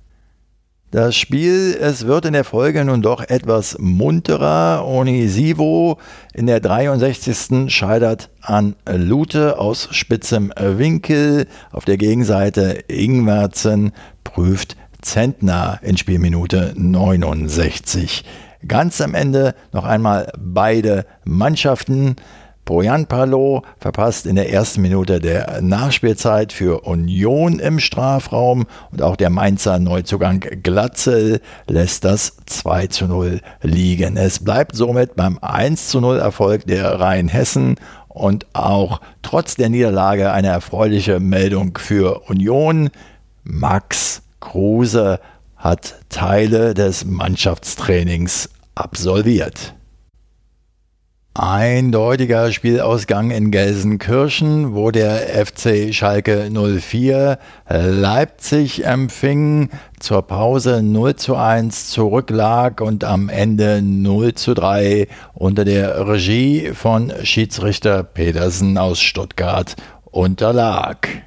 Das 0.89 1.17
Spiel, 1.17 1.77
es 1.81 2.07
wird 2.07 2.23
in 2.23 2.31
der 2.31 2.45
Folge 2.45 2.85
nun 2.85 3.01
doch 3.01 3.21
etwas 3.21 3.75
munterer. 3.77 4.85
Onisivo 4.87 5.97
in 6.33 6.47
der 6.47 6.61
63. 6.61 7.69
scheitert 7.69 8.29
an 8.41 8.77
Lute 8.89 9.59
aus 9.59 9.89
spitzem 9.91 10.53
Winkel. 10.57 11.47
Auf 11.73 11.83
der 11.83 11.97
Gegenseite 11.97 12.85
Ingwerzen 12.87 13.91
prüft 14.23 14.77
Zentner 15.01 15.79
in 15.81 15.97
Spielminute 15.97 16.73
69. 16.77 18.23
Ganz 18.65 19.01
am 19.01 19.13
Ende 19.13 19.55
noch 19.73 19.83
einmal 19.83 20.31
beide 20.39 21.05
Mannschaften 21.25 22.15
Bojan 22.67 23.05
Palo 23.05 23.63
verpasst 23.79 24.25
in 24.25 24.35
der 24.35 24.51
ersten 24.51 24.81
Minute 24.81 25.21
der 25.21 25.61
Nachspielzeit 25.61 26.51
für 26.51 26.81
Union 26.81 27.59
im 27.59 27.79
Strafraum 27.79 28.65
und 28.91 29.01
auch 29.01 29.15
der 29.15 29.29
Mainzer 29.29 29.79
Neuzugang 29.79 30.41
Glatzel 30.41 31.39
lässt 31.67 32.03
das 32.03 32.35
2 32.45 32.87
zu 32.87 33.05
0 33.07 33.39
liegen. 33.61 34.17
Es 34.17 34.43
bleibt 34.43 34.75
somit 34.75 35.15
beim 35.15 35.39
1 35.41 35.87
zu 35.87 36.01
0 36.01 36.19
Erfolg 36.19 36.67
der 36.67 36.99
Rheinhessen 36.99 37.75
und 38.09 38.45
auch 38.51 38.99
trotz 39.21 39.55
der 39.55 39.69
Niederlage 39.69 40.33
eine 40.33 40.49
erfreuliche 40.49 41.21
Meldung 41.21 41.77
für 41.77 42.27
Union. 42.29 42.89
Max 43.45 44.23
Kruse 44.41 45.21
hat 45.55 45.95
Teile 46.09 46.73
des 46.73 47.05
Mannschaftstrainings 47.05 48.49
absolviert. 48.75 49.73
Eindeutiger 51.39 52.51
Spielausgang 52.51 53.29
in 53.29 53.51
Gelsenkirchen, 53.51 54.73
wo 54.73 54.89
der 54.89 55.45
FC 55.45 55.93
Schalke 55.93 56.49
04 56.49 57.37
Leipzig 57.69 58.83
empfing, 58.85 59.69
zur 59.99 60.23
Pause 60.23 60.81
0 60.81 61.15
zu 61.15 61.35
1 61.35 61.91
zurücklag 61.91 62.81
und 62.81 63.03
am 63.03 63.29
Ende 63.29 63.83
0 63.83 64.33
zu 64.33 64.55
3 64.55 65.07
unter 65.35 65.63
der 65.63 66.07
Regie 66.07 66.71
von 66.73 67.13
Schiedsrichter 67.21 68.01
Petersen 68.01 68.79
aus 68.79 68.99
Stuttgart 68.99 69.75
unterlag. 70.05 71.26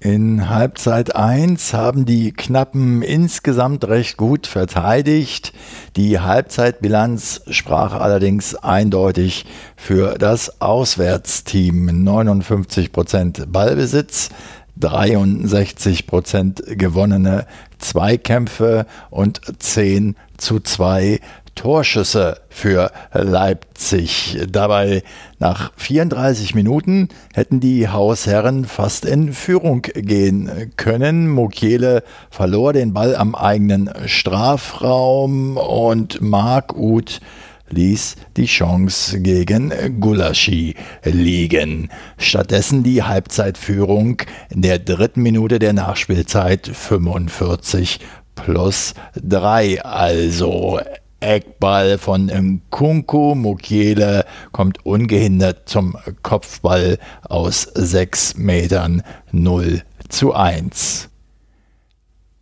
In 0.00 0.48
Halbzeit 0.48 1.16
1 1.16 1.74
haben 1.74 2.06
die 2.06 2.30
Knappen 2.30 3.02
insgesamt 3.02 3.84
recht 3.88 4.16
gut 4.16 4.46
verteidigt. 4.46 5.52
Die 5.96 6.20
Halbzeitbilanz 6.20 7.42
sprach 7.50 7.94
allerdings 7.94 8.54
eindeutig 8.54 9.44
für 9.74 10.16
das 10.16 10.60
Auswärtsteam. 10.60 12.04
59 12.04 12.92
Prozent 12.92 13.52
Ballbesitz, 13.52 14.28
63 14.76 16.06
Prozent 16.06 16.62
gewonnene 16.64 17.46
Zweikämpfe 17.78 18.86
und 19.10 19.40
10 19.58 20.14
zu 20.36 20.60
2 20.60 21.18
Torschüsse 21.58 22.40
für 22.48 22.92
Leipzig. 23.12 24.38
Dabei 24.48 25.02
nach 25.40 25.72
34 25.76 26.54
Minuten 26.54 27.08
hätten 27.34 27.58
die 27.58 27.88
Hausherren 27.88 28.64
fast 28.64 29.04
in 29.04 29.32
Führung 29.32 29.82
gehen 29.82 30.72
können. 30.76 31.28
Mukiele 31.28 32.04
verlor 32.30 32.72
den 32.72 32.92
Ball 32.92 33.16
am 33.16 33.34
eigenen 33.34 33.90
Strafraum 34.06 35.56
und 35.56 36.20
Mark 36.20 36.76
Uth 36.76 37.20
ließ 37.70 38.14
die 38.36 38.46
Chance 38.46 39.20
gegen 39.20 39.72
Gulaschi 40.00 40.76
liegen. 41.02 41.90
Stattdessen 42.18 42.84
die 42.84 43.02
Halbzeitführung 43.02 44.22
in 44.48 44.62
der 44.62 44.78
dritten 44.78 45.22
Minute 45.22 45.58
der 45.58 45.72
Nachspielzeit 45.72 46.70
45 46.72 47.98
plus 48.36 48.94
3. 49.16 49.82
Also 49.82 50.78
Eckball 51.20 51.98
von 51.98 52.26
Nkunku. 52.26 53.34
Mukiele 53.34 54.24
kommt 54.52 54.84
ungehindert 54.86 55.68
zum 55.68 55.96
Kopfball 56.22 56.98
aus 57.22 57.62
6 57.74 58.36
Metern 58.36 59.02
0 59.32 59.82
zu 60.08 60.34
1. 60.34 61.10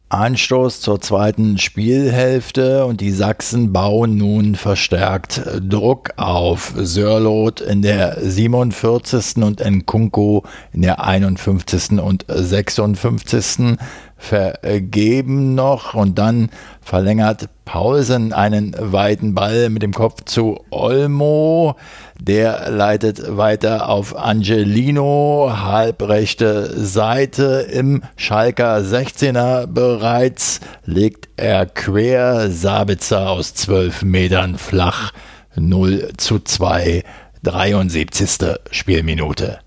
Anstoß 0.09 0.83
zur 0.83 1.01
zweiten 1.01 1.59
Spielhälfte 1.59 2.87
und 2.87 3.01
die 3.01 3.11
Sachsen 3.11 3.73
bauen 3.73 4.17
nun 4.17 4.55
verstärkt 4.55 5.43
Druck 5.61 6.13
auf. 6.17 6.75
Sörlot 6.77 7.61
in 7.61 7.83
der 7.83 8.17
47. 8.21 9.43
und 9.43 9.59
Nkunku 9.59 10.43
in 10.73 10.83
der 10.83 11.03
51. 11.03 11.99
und 11.99 12.25
56 12.29 13.79
vergeben 14.17 15.57
noch 15.57 15.95
und 15.95 16.19
dann 16.19 16.51
verlängert 16.81 17.49
Paulsen 17.65 18.33
einen 18.33 18.77
weiten 18.79 19.35
Ball 19.35 19.71
mit 19.71 19.83
dem 19.83 19.93
Kopf 19.93 20.23
zu 20.25 20.61
Olmo. 20.71 21.75
Der 22.21 22.71
leitet 22.71 23.37
weiter 23.37 23.89
auf 23.89 24.17
Angelino, 24.17 25.53
halbrechte 25.53 26.73
Seite 26.75 27.67
im 27.71 28.03
Schalker 28.17 28.79
16er 28.79 29.67
bereits, 29.67 30.61
legt 30.85 31.29
er 31.37 31.67
quer, 31.67 32.51
Sabitzer 32.51 33.31
aus 33.31 33.55
12 33.55 34.03
Metern 34.03 34.57
flach, 34.57 35.13
0 35.57 36.13
zu 36.17 36.39
2, 36.41 37.05
73. 37.43 38.57
Spielminute. 38.71 39.59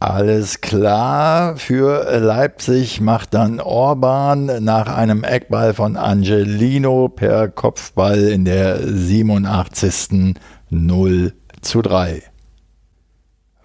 Alles 0.00 0.60
klar, 0.60 1.56
für 1.56 2.20
Leipzig 2.20 3.00
macht 3.00 3.34
dann 3.34 3.58
Orban 3.58 4.62
nach 4.62 4.86
einem 4.86 5.24
Eckball 5.24 5.74
von 5.74 5.96
Angelino 5.96 7.08
per 7.08 7.48
Kopfball 7.48 8.28
in 8.28 8.44
der 8.44 8.78
87. 8.80 10.36
0 10.70 11.32
zu 11.60 11.82
3. 11.82 12.22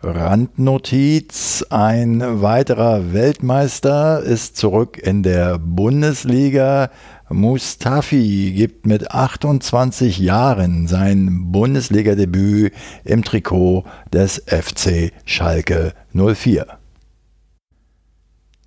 Randnotiz, 0.01 1.65
ein 1.69 2.41
weiterer 2.41 3.13
Weltmeister 3.13 4.21
ist 4.21 4.57
zurück 4.57 4.97
in 4.97 5.23
der 5.23 5.57
Bundesliga. 5.57 6.89
Mustafi 7.29 8.51
gibt 8.53 8.85
mit 8.85 9.11
28 9.11 10.19
Jahren 10.19 10.87
sein 10.87 11.51
Bundesligadebüt 11.51 12.73
im 13.05 13.23
Trikot 13.23 13.85
des 14.11 14.43
FC 14.45 15.13
Schalke 15.25 15.93
04. 16.13 16.82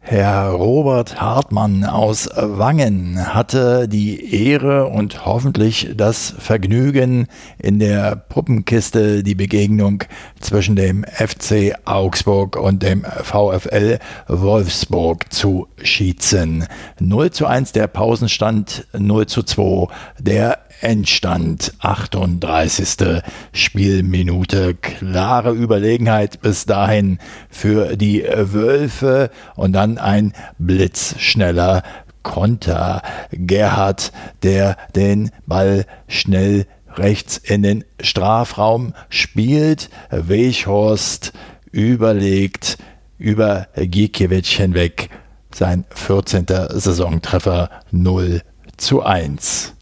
Herr 0.08 0.50
Robert 0.50 1.20
Hartmann 1.20 1.82
aus 1.82 2.30
Wangen 2.36 3.34
hatte 3.34 3.88
die 3.88 4.32
Ehre 4.46 4.86
und 4.86 5.26
hoffentlich 5.26 5.94
das 5.96 6.32
Vergnügen, 6.38 7.26
in 7.58 7.80
der 7.80 8.14
Puppenkiste 8.14 9.24
die 9.24 9.34
Begegnung 9.34 10.04
zwischen 10.38 10.76
dem 10.76 11.02
FC 11.02 11.74
Augsburg 11.86 12.54
und 12.54 12.84
dem 12.84 13.02
VfL 13.04 13.98
Wolfsburg 14.28 15.32
zu 15.32 15.66
schießen. 15.82 16.68
0 17.00 17.30
zu 17.32 17.46
1 17.46 17.72
der 17.72 17.88
Pausenstand, 17.88 18.86
0 18.96 19.26
zu 19.26 19.42
2 19.42 19.88
der 20.20 20.65
Endstand 20.80 21.72
38. 21.80 23.22
Spielminute. 23.52 24.74
Klare 24.74 25.52
Überlegenheit 25.52 26.40
bis 26.40 26.66
dahin 26.66 27.18
für 27.48 27.96
die 27.96 28.24
Wölfe 28.24 29.30
und 29.54 29.72
dann 29.72 29.98
ein 29.98 30.32
blitzschneller 30.58 31.82
Konter. 32.22 33.02
Gerhard, 33.30 34.12
der 34.42 34.76
den 34.94 35.30
Ball 35.46 35.86
schnell 36.08 36.66
rechts 36.96 37.36
in 37.36 37.62
den 37.62 37.84
Strafraum 38.00 38.94
spielt. 39.08 39.90
Weichhorst 40.10 41.32
überlegt 41.70 42.78
über 43.18 43.68
Gikiewicz 43.76 44.48
hinweg. 44.48 45.10
Sein 45.54 45.84
14. 45.90 46.46
Saisontreffer 46.70 47.70
0 47.90 48.42
zu 48.76 49.02
1. 49.02 49.75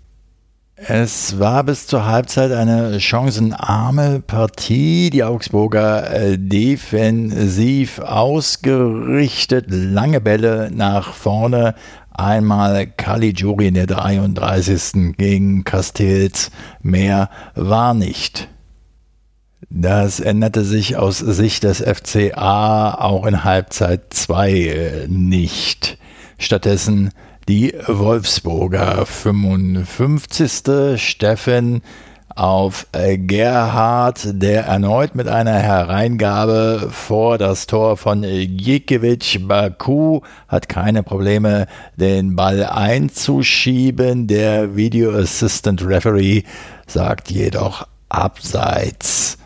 Es 0.86 1.38
war 1.38 1.64
bis 1.64 1.86
zur 1.86 2.04
Halbzeit 2.04 2.52
eine 2.52 3.00
chancenarme 3.00 4.20
Partie. 4.20 5.08
Die 5.08 5.24
Augsburger 5.24 6.10
äh, 6.12 6.38
defensiv 6.38 8.00
ausgerichtet, 8.00 9.64
lange 9.70 10.20
Bälle 10.20 10.70
nach 10.74 11.14
vorne. 11.14 11.74
Einmal 12.10 12.86
Caligiuri 12.86 13.68
in 13.68 13.74
der 13.74 13.86
33. 13.86 15.16
gegen 15.16 15.64
Castells. 15.64 16.50
Mehr 16.82 17.30
war 17.54 17.94
nicht. 17.94 18.48
Das 19.70 20.20
änderte 20.20 20.64
sich 20.64 20.98
aus 20.98 21.18
Sicht 21.18 21.64
des 21.64 21.80
FCA 21.80 22.94
auch 23.00 23.24
in 23.24 23.42
Halbzeit 23.42 24.12
2 24.12 24.52
äh, 24.52 25.08
nicht. 25.08 25.96
Stattdessen 26.36 27.10
die 27.48 27.74
Wolfsburger 27.86 29.04
55. 29.04 31.00
Steffen 31.00 31.82
auf 32.34 32.86
Gerhard, 32.92 34.26
der 34.42 34.64
erneut 34.64 35.14
mit 35.14 35.28
einer 35.28 35.58
Hereingabe 35.58 36.88
vor 36.90 37.38
das 37.38 37.66
Tor 37.66 37.96
von 37.96 38.22
Gikiewicz 38.22 39.38
Baku 39.40 40.20
hat 40.48 40.68
keine 40.68 41.02
Probleme, 41.02 41.66
den 41.96 42.34
Ball 42.34 42.64
einzuschieben. 42.64 44.26
Der 44.26 44.74
Video 44.74 45.12
Assistant 45.12 45.86
Referee 45.86 46.42
sagt 46.86 47.30
jedoch 47.30 47.86
abseits. 48.08 49.38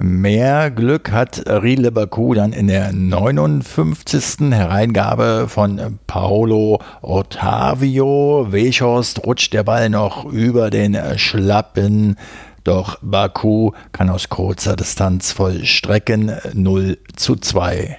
Mehr 0.00 0.70
Glück 0.70 1.12
hat 1.12 1.42
Riedle 1.46 1.92
Baku 1.92 2.32
dann 2.32 2.54
in 2.54 2.66
der 2.66 2.92
59. 2.92 4.50
Hereingabe 4.50 5.48
von 5.48 5.98
Paolo 6.06 6.80
Ottavio. 7.02 8.46
Weschhorst 8.50 9.26
rutscht 9.26 9.52
der 9.52 9.64
Ball 9.64 9.90
noch 9.90 10.24
über 10.24 10.70
den 10.70 10.96
Schlappen. 11.18 12.16
Doch 12.64 13.00
Baku 13.02 13.72
kann 13.92 14.08
aus 14.08 14.30
kurzer 14.30 14.76
Distanz 14.76 15.32
vollstrecken 15.32 16.32
0 16.54 16.96
zu 17.14 17.36
2. 17.36 17.98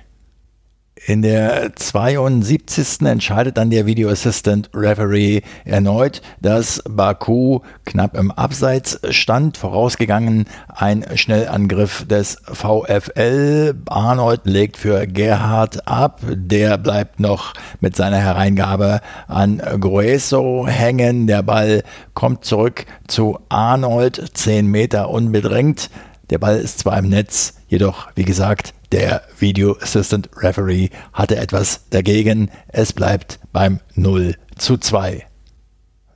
In 1.05 1.21
der 1.21 1.75
72. 1.75 3.01
entscheidet 3.01 3.57
dann 3.57 3.69
der 3.69 3.85
Video 3.85 4.09
Assistant 4.09 4.69
Referee 4.73 5.41
erneut, 5.65 6.21
dass 6.39 6.81
Baku 6.87 7.59
knapp 7.83 8.15
im 8.15 8.31
Abseits 8.31 9.01
stand, 9.09 9.57
vorausgegangen 9.57 10.45
ein 10.69 11.05
Schnellangriff 11.15 12.07
des 12.07 12.37
VfL. 12.45 13.73
Arnold 13.87 14.41
legt 14.45 14.77
für 14.77 15.05
Gerhard 15.05 15.85
ab, 15.89 16.21
der 16.25 16.77
bleibt 16.77 17.19
noch 17.19 17.53
mit 17.81 17.97
seiner 17.97 18.19
Hereingabe 18.19 19.01
an 19.27 19.57
Grueso 19.57 20.67
hängen. 20.67 21.27
Der 21.27 21.43
Ball 21.43 21.83
kommt 22.13 22.45
zurück 22.45 22.85
zu 23.09 23.39
Arnold, 23.49 24.23
10 24.35 24.67
Meter 24.67 25.09
unbedrängt. 25.09 25.89
Der 26.29 26.37
Ball 26.37 26.59
ist 26.59 26.79
zwar 26.79 26.97
im 26.97 27.09
Netz, 27.09 27.55
jedoch, 27.73 28.07
wie 28.15 28.23
gesagt, 28.23 28.73
der 28.91 29.23
Video 29.39 29.75
Assistant 29.81 30.29
Referee 30.37 30.89
hatte 31.11 31.37
etwas 31.37 31.89
dagegen. 31.89 32.51
Es 32.67 32.93
bleibt 32.93 33.39
beim 33.51 33.79
0 33.95 34.35
zu 34.55 34.77
2. 34.77 35.25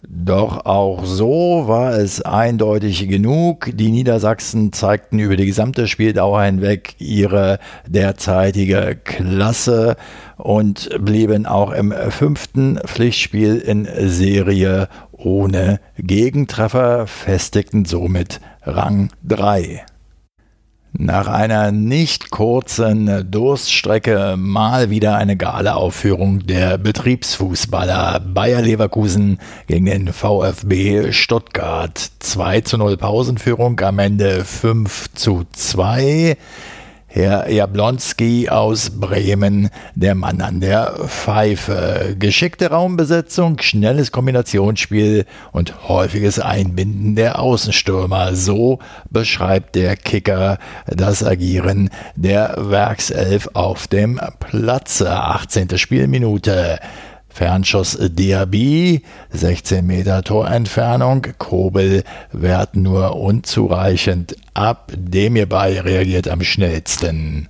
Doch 0.08 0.66
auch 0.66 1.04
so 1.06 1.64
war 1.68 1.98
es 1.98 2.22
eindeutig 2.22 3.10
genug. 3.10 3.72
Die 3.74 3.92
Niedersachsen 3.92 4.72
zeigten 4.72 5.18
über 5.18 5.36
die 5.36 5.48
gesamte 5.48 5.88
Spieldauer 5.88 6.44
hinweg 6.44 6.94
ihre 7.00 7.58
derzeitige 7.88 8.96
Klasse 9.04 9.98
und 10.38 10.90
blieben 11.04 11.48
auch 11.48 11.72
im 11.72 11.92
fünften 12.10 12.80
Pflichtspiel 12.86 13.58
in 13.58 13.88
Serie 14.08 14.88
ohne 15.12 15.80
Gegentreffer, 15.98 17.08
festigten 17.08 17.86
somit 17.86 18.40
Rang 18.62 19.10
3. 19.24 19.84
Nach 20.94 21.28
einer 21.28 21.72
nicht 21.72 22.32
kurzen 22.32 23.30
Durststrecke 23.30 24.36
mal 24.38 24.90
wieder 24.90 25.18
eine 25.18 25.36
Gala-Aufführung 25.36 26.48
der 26.48 26.78
Betriebsfußballer 26.78 28.22
Bayer 28.22 28.62
Leverkusen 28.62 29.40
gegen 29.68 29.86
den 29.86 30.14
VfB 30.14 31.12
Stuttgart. 31.12 32.00
2 32.20 32.62
zu 32.62 32.78
0 32.78 32.98
Pausenführung, 32.98 33.80
am 33.82 34.00
Ende 34.00 34.46
5 34.46 35.14
zu 35.14 35.44
2. 35.52 36.38
Herr 37.18 37.50
Jablonski 37.50 38.48
aus 38.48 38.92
Bremen, 38.92 39.72
der 39.96 40.14
Mann 40.14 40.40
an 40.40 40.60
der 40.60 40.94
Pfeife. 41.08 42.16
Geschickte 42.20 42.70
Raumbesetzung, 42.70 43.60
schnelles 43.60 44.12
Kombinationsspiel 44.12 45.26
und 45.52 45.90
häufiges 45.90 46.40
Einbinden 46.40 47.16
der 47.16 47.40
Außenstürmer. 47.40 48.36
So 48.36 48.78
beschreibt 49.10 49.74
der 49.74 49.96
Kicker 49.96 50.60
das 50.86 51.24
Agieren 51.24 51.90
der 52.16 52.54
Werkself 52.56 53.50
auf 53.54 53.88
dem 53.88 54.22
Platze. 54.40 55.10
18. 55.10 55.76
Spielminute. 55.76 56.78
Fernschuss 57.38 57.96
Diaby, 58.02 59.04
16 59.30 59.86
Meter 59.86 60.24
Torentfernung, 60.24 61.22
Kobel 61.38 62.04
wehrt 62.32 62.76
nur 62.76 63.16
unzureichend 63.16 64.36
ab, 64.56 64.92
Demirbay 64.98 65.78
reagiert 65.82 66.28
am 66.30 66.42
schnellsten. 66.42 67.48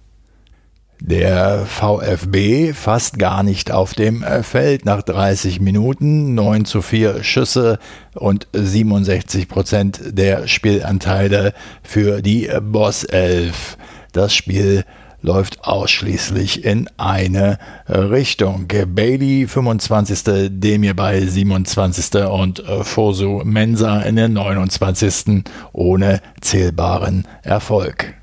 Der 0.99 1.65
VfB 1.65 2.73
fast 2.73 3.17
gar 3.17 3.43
nicht 3.43 3.71
auf 3.71 3.93
dem 3.93 4.25
Feld 4.41 4.83
nach 4.83 5.03
30 5.03 5.61
Minuten, 5.61 6.35
9 6.35 6.65
zu 6.65 6.81
4 6.81 7.23
Schüsse 7.23 7.79
und 8.13 8.49
67 8.51 9.47
Prozent 9.47 10.01
der 10.03 10.49
Spielanteile 10.49 11.53
für 11.81 12.21
die 12.21 12.49
Boss 12.61 13.05
11. 13.05 13.77
Das 14.11 14.33
Spiel 14.33 14.83
läuft 15.21 15.63
ausschließlich 15.65 16.63
in 16.63 16.89
eine 16.97 17.59
Richtung. 17.87 18.67
Bailey 18.67 19.47
25. 19.47 20.49
Demir 20.49 20.95
bei 20.95 21.21
27. 21.21 22.23
und 22.25 22.63
Fosu 22.83 23.41
Mensa 23.43 24.01
in 24.01 24.15
der 24.15 24.29
29. 24.29 25.43
ohne 25.73 26.21
zählbaren 26.41 27.25
Erfolg. 27.43 28.13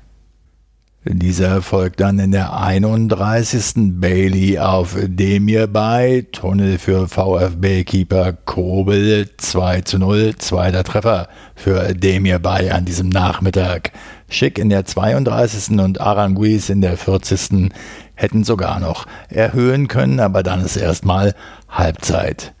Dieser 1.07 1.61
folgt 1.61 1.99
dann 1.99 2.17
in 2.17 2.31
der 2.31 2.59
31. 2.59 3.73
Bailey 3.99 4.57
auf 4.57 4.95
Demir 4.99 5.67
bei, 5.67 6.25
Tunnel 6.31 6.79
für 6.79 7.07
VfB-Keeper 7.07 8.33
Kobel 8.33 9.29
2 9.37 9.81
zu 9.81 9.99
0, 9.99 10.35
zweiter 10.37 10.83
Treffer 10.83 11.29
für 11.53 11.93
Demir 11.93 12.39
bei 12.39 12.73
an 12.73 12.85
diesem 12.85 13.09
Nachmittag. 13.09 13.91
Schick 14.29 14.57
in 14.57 14.69
der 14.69 14.85
32. 14.85 15.79
und 15.79 16.01
Aranguiz 16.01 16.69
in 16.69 16.81
der 16.81 16.97
40. 16.97 17.71
hätten 18.15 18.43
sogar 18.43 18.79
noch 18.79 19.05
erhöhen 19.29 19.87
können, 19.87 20.19
aber 20.19 20.43
dann 20.43 20.63
ist 20.63 20.77
erstmal 20.77 21.33
Halbzeit. 21.69 22.55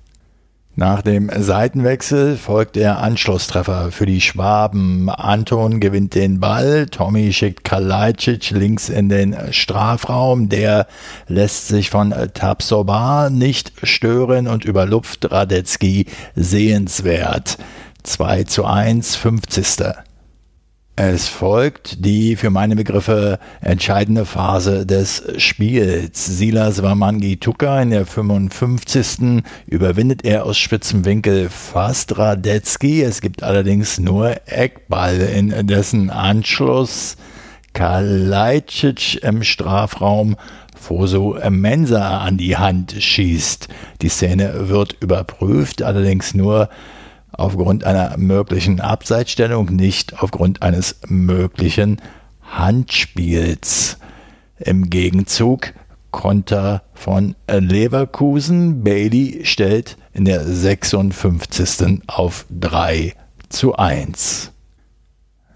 Nach 0.77 1.01
dem 1.01 1.31
Seitenwechsel 1.33 2.35
folgt 2.35 2.75
der 2.75 2.99
Anschlusstreffer 2.99 3.93
für 3.93 4.05
die 4.05 4.19
Schwaben. 4.19 5.09
Anton 5.09 5.79
gewinnt 5.79 6.15
den 6.15 6.41
Ball, 6.41 6.87
Tommy 6.87 7.31
schickt 7.31 7.63
Kalajdzic 7.63 8.51
links 8.51 8.89
in 8.89 9.07
den 9.07 9.37
Strafraum. 9.51 10.49
Der 10.49 10.87
lässt 11.29 11.69
sich 11.69 11.89
von 11.89 12.13
Tapsoba 12.33 13.29
nicht 13.29 13.71
stören 13.83 14.47
und 14.47 14.65
überlupft 14.65 15.31
Radetzky 15.31 16.07
sehenswert. 16.35 17.57
2 18.03 18.43
zu 18.43 18.65
1, 18.65 19.15
50. 19.15 20.04
Es 20.97 21.27
folgt 21.27 22.05
die 22.05 22.37
für 22.37 22.49
meine 22.49 22.77
Begriffe 22.77 23.37
entscheidende 23.59 24.25
Phase 24.25 24.85
des 24.85 25.23
Spiels. 25.35 26.25
Silas 26.25 26.81
Wamangi 26.81 27.35
Tuka 27.35 27.81
in 27.81 27.89
der 27.89 28.05
55. 28.05 29.43
überwindet 29.67 30.23
er 30.23 30.45
aus 30.45 30.57
spitzem 30.57 31.03
Winkel 31.03 31.49
fast 31.49 32.17
Radetzky. 32.17 33.01
Es 33.01 33.19
gibt 33.19 33.43
allerdings 33.43 33.99
nur 33.99 34.37
Eckball 34.45 35.19
in 35.19 35.67
dessen 35.67 36.09
Anschluss. 36.09 37.17
Kalajdzic 37.73 39.21
im 39.21 39.43
Strafraum 39.43 40.37
Foso 40.79 41.37
Mensa 41.49 42.19
an 42.19 42.37
die 42.37 42.55
Hand 42.55 42.95
schießt. 42.97 43.67
Die 44.01 44.07
Szene 44.07 44.69
wird 44.69 44.95
überprüft, 45.01 45.83
allerdings 45.83 46.33
nur 46.33 46.69
aufgrund 47.37 47.83
einer 47.83 48.17
möglichen 48.17 48.79
Abseitsstellung, 48.81 49.67
nicht 49.67 50.21
aufgrund 50.21 50.61
eines 50.61 50.99
möglichen 51.07 52.01
Handspiels. 52.41 53.97
Im 54.57 54.89
Gegenzug 54.89 55.73
Konter 56.11 56.83
von 56.93 57.35
Leverkusen. 57.49 58.83
Bailey 58.83 59.41
stellt 59.43 59.97
in 60.13 60.23
der 60.23 60.45
56. 60.45 62.01
auf 62.07 62.45
3 62.49 63.13
zu 63.49 63.75
1. 63.75 64.53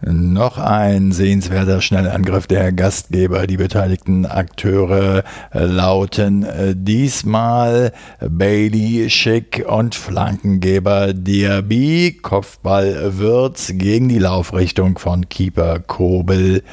Noch 0.01 0.57
ein 0.57 1.11
sehenswerter 1.11 1.81
Schnellangriff 1.81 2.47
der 2.47 2.71
Gastgeber. 2.71 3.47
Die 3.47 3.57
beteiligten 3.57 4.25
Akteure 4.25 5.23
lauten 5.51 6.45
diesmal 6.73 7.91
Bailey, 8.21 9.09
Schick 9.09 9.65
und 9.67 9.95
Flankengeber 9.95 11.13
Diaby. 11.13 12.17
Kopfball 12.21 13.17
Wirtz 13.17 13.73
gegen 13.75 14.07
die 14.07 14.19
Laufrichtung 14.19 14.97
von 14.97 15.27
Keeper 15.27 15.79
Kobel. 15.79 16.63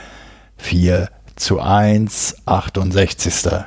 4 0.59 1.09
zu 1.35 1.61
1, 1.61 2.37
68. 2.47 3.67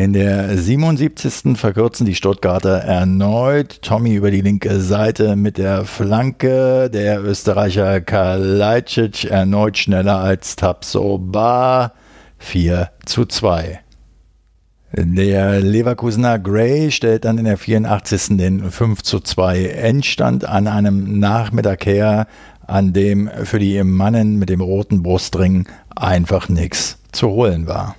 In 0.00 0.14
der 0.14 0.56
77. 0.56 1.58
verkürzen 1.58 2.06
die 2.06 2.14
Stuttgarter 2.14 2.78
erneut. 2.78 3.82
Tommy 3.82 4.14
über 4.14 4.30
die 4.30 4.40
linke 4.40 4.80
Seite 4.80 5.36
mit 5.36 5.58
der 5.58 5.84
Flanke. 5.84 6.88
Der 6.88 7.22
Österreicher 7.22 8.00
Kalajdzic 8.00 9.24
erneut 9.24 9.76
schneller 9.76 10.16
als 10.16 10.56
Tapsoba. 10.56 11.92
4 12.38 12.88
zu 13.04 13.26
2. 13.26 13.80
Der 14.92 15.60
Leverkusener 15.60 16.38
Gray 16.38 16.90
stellt 16.90 17.26
dann 17.26 17.36
in 17.36 17.44
der 17.44 17.58
84. 17.58 18.38
den 18.38 18.70
5 18.70 19.02
zu 19.02 19.20
2 19.20 19.66
Endstand 19.66 20.46
an 20.46 20.66
einem 20.66 21.18
Nachmittag 21.18 21.84
her, 21.84 22.26
an 22.66 22.94
dem 22.94 23.28
für 23.44 23.58
die 23.58 23.84
Mannen 23.84 24.38
mit 24.38 24.48
dem 24.48 24.62
roten 24.62 25.02
Brustring 25.02 25.68
einfach 25.94 26.48
nichts 26.48 26.98
zu 27.12 27.28
holen 27.28 27.66
war. 27.66 27.96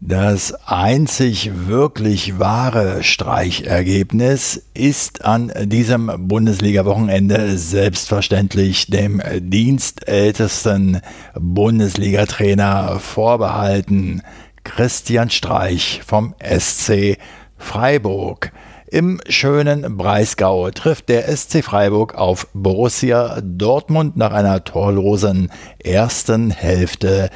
Das 0.00 0.54
einzig 0.64 1.50
wirklich 1.66 2.38
wahre 2.38 3.02
Streichergebnis 3.02 4.62
ist 4.72 5.24
an 5.24 5.52
diesem 5.64 6.28
Bundesliga-Wochenende 6.28 7.58
selbstverständlich 7.58 8.86
dem 8.86 9.20
dienstältesten 9.40 11.00
Bundesliga-Trainer 11.34 13.00
vorbehalten, 13.00 14.22
Christian 14.62 15.30
Streich 15.30 16.00
vom 16.06 16.32
SC 16.40 17.18
Freiburg. 17.56 18.52
Im 18.90 19.20
schönen 19.28 19.98
Breisgau 19.98 20.70
trifft 20.70 21.08
der 21.10 21.28
SC 21.36 21.62
Freiburg 21.62 22.14
auf 22.14 22.46
Borussia 22.54 23.40
Dortmund 23.42 24.16
nach 24.16 24.32
einer 24.32 24.64
torlosen 24.64 25.50
ersten 25.78 26.50
Hälfte. 26.50 27.28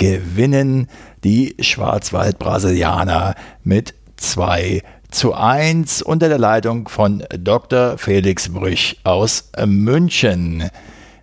Gewinnen 0.00 0.88
die 1.24 1.54
Schwarzwald-Brasilianer 1.60 3.34
mit 3.64 3.92
2 4.16 4.80
zu 5.10 5.34
1 5.34 6.00
unter 6.00 6.30
der 6.30 6.38
Leitung 6.38 6.88
von 6.88 7.22
Dr. 7.38 7.98
Felix 7.98 8.48
Brüch 8.48 8.96
aus 9.04 9.50
München. 9.62 10.70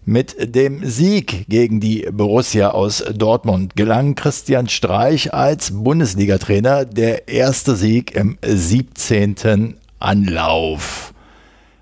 Mit 0.06 0.56
dem 0.56 0.86
Sieg 0.86 1.48
gegen 1.50 1.80
die 1.80 2.08
Borussia 2.12 2.70
aus 2.70 3.04
Dortmund 3.16 3.76
gelang 3.76 4.13
Christian 4.13 4.70
Streich 4.70 5.34
als 5.34 5.72
Bundesliga-Trainer 5.72 6.86
der 6.86 7.28
erste 7.28 7.76
Sieg 7.76 8.13
im 8.13 8.38
17. 8.46 9.76
Anlauf. 9.98 11.16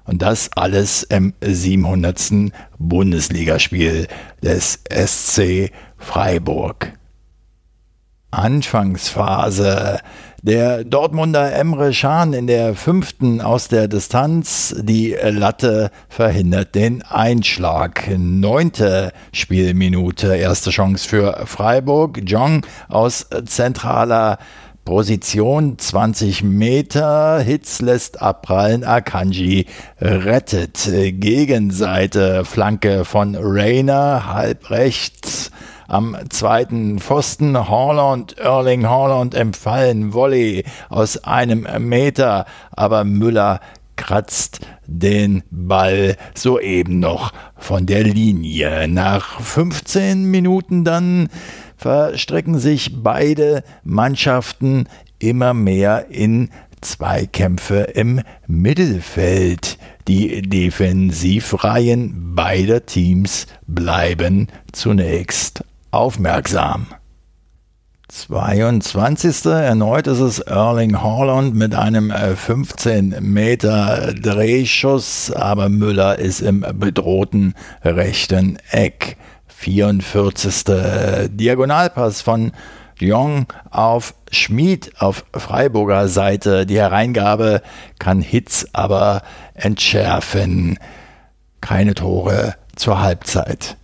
Und 0.06 0.22
das 0.22 0.50
alles 0.56 1.04
im 1.04 1.34
700. 1.42 2.54
Bundesligaspiel 2.78 4.08
des 4.42 4.80
SC 4.90 5.72
Freiburg. 5.98 6.94
Anfangsphase. 8.32 10.00
Der 10.42 10.84
Dortmunder 10.84 11.56
Emre 11.56 11.92
Can 11.92 12.34
in 12.34 12.48
der 12.48 12.76
fünften 12.76 13.42
aus 13.42 13.68
der 13.68 13.88
Distanz. 13.88 14.76
Die 14.78 15.16
Latte 15.20 15.90
verhindert 16.10 16.76
den 16.76 17.02
Einschlag. 17.02 18.08
Neunte 18.18 19.12
Spielminute. 19.32 20.36
Erste 20.36 20.70
Chance 20.70 21.08
für 21.08 21.44
Freiburg. 21.46 22.22
Jong 22.26 22.66
aus 22.90 23.26
zentraler 23.46 24.38
Position 24.84 25.80
20 25.80 26.44
Meter. 26.44 27.40
Hitz 27.40 27.82
lässt 27.82 28.22
abprallen. 28.22 28.84
Akanji 28.84 29.66
rettet. 30.00 30.88
Gegenseite. 30.92 32.46
Flanke 32.46 33.04
von 33.06 33.36
Rainer. 33.36 34.32
Halb 34.32 34.70
rechts. 34.70 35.50
Am 35.88 36.18
zweiten 36.30 37.00
Pfosten 37.00 37.70
Holland, 37.70 38.38
Erling 38.40 38.90
Holland 38.90 39.36
empfallen 39.36 40.14
Volley 40.14 40.64
aus 40.90 41.24
einem 41.24 41.68
Meter, 41.80 42.46
aber 42.72 43.04
Müller 43.04 43.60
kratzt 43.96 44.62
den 44.88 45.44
Ball 45.52 46.18
soeben 46.34 47.00
noch 47.00 47.34
von 47.56 47.86
der 47.86 48.04
Linie. 48.04 48.88
Nach 48.88 49.40
15 49.40 50.26
Minuten 50.26 50.84
dann 50.84 51.30
verstrecken 51.78 52.58
sich 52.58 53.04
beide 53.04 53.64
Mannschaften 53.84 54.88
immer 55.20 55.54
mehr 55.54 56.08
in 56.10 56.50
Zweikämpfe 56.82 57.92
im 57.94 58.22
Mittelfeld. 58.48 59.78
Die 60.08 60.42
Defensivreihen 60.42 62.36
beider 62.36 62.86
Teams 62.86 63.48
bleiben 63.66 64.48
zunächst 64.72 65.64
aufmerksam. 65.96 66.88
22. 68.10 69.46
Erneut 69.46 70.06
ist 70.08 70.20
es 70.20 70.40
Erling 70.40 71.02
Haaland 71.02 71.56
mit 71.56 71.74
einem 71.74 72.12
15 72.12 73.14
äh, 73.14 73.22
Meter 73.22 74.14
Drehschuss, 74.14 75.32
aber 75.32 75.70
Müller 75.70 76.20
ist 76.20 76.42
im 76.42 76.66
bedrohten 76.74 77.56
rechten 77.84 78.58
Eck. 78.70 79.18
44. 79.48 80.66
Diagonalpass 81.30 82.22
von 82.22 82.52
Jong 83.00 83.48
auf 83.72 84.14
Schmid 84.32 84.92
auf 85.00 85.26
Freiburger 85.34 86.08
Seite. 86.08 86.66
Die 86.66 86.78
Hereingabe 86.78 87.62
kann 87.98 88.22
Hitz 88.22 88.68
aber 88.74 89.24
entschärfen. 89.56 90.78
Keine 91.62 91.96
Tore 91.96 92.56
zur 92.76 93.02
Halbzeit. 93.02 93.78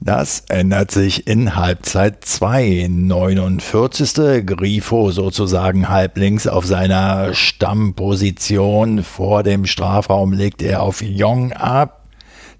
Das 0.00 0.44
ändert 0.48 0.92
sich 0.92 1.26
in 1.26 1.56
Halbzeit 1.56 2.24
2. 2.24 2.86
49. 2.88 4.46
Grifo 4.46 5.10
sozusagen 5.10 5.88
halblinks 5.88 6.46
auf 6.46 6.64
seiner 6.64 7.34
Stammposition. 7.34 9.02
Vor 9.02 9.42
dem 9.42 9.66
Strafraum 9.66 10.32
legt 10.32 10.62
er 10.62 10.82
auf 10.82 11.02
Jong 11.02 11.52
ab. 11.52 12.04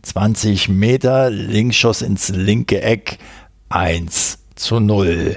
20 0.03 0.69
Meter, 0.69 1.31
Linksschuss 1.31 2.03
ins 2.03 2.29
linke 2.29 2.83
Eck. 2.83 3.19
1 3.69 4.39
zu 4.57 4.81
0. 4.81 5.37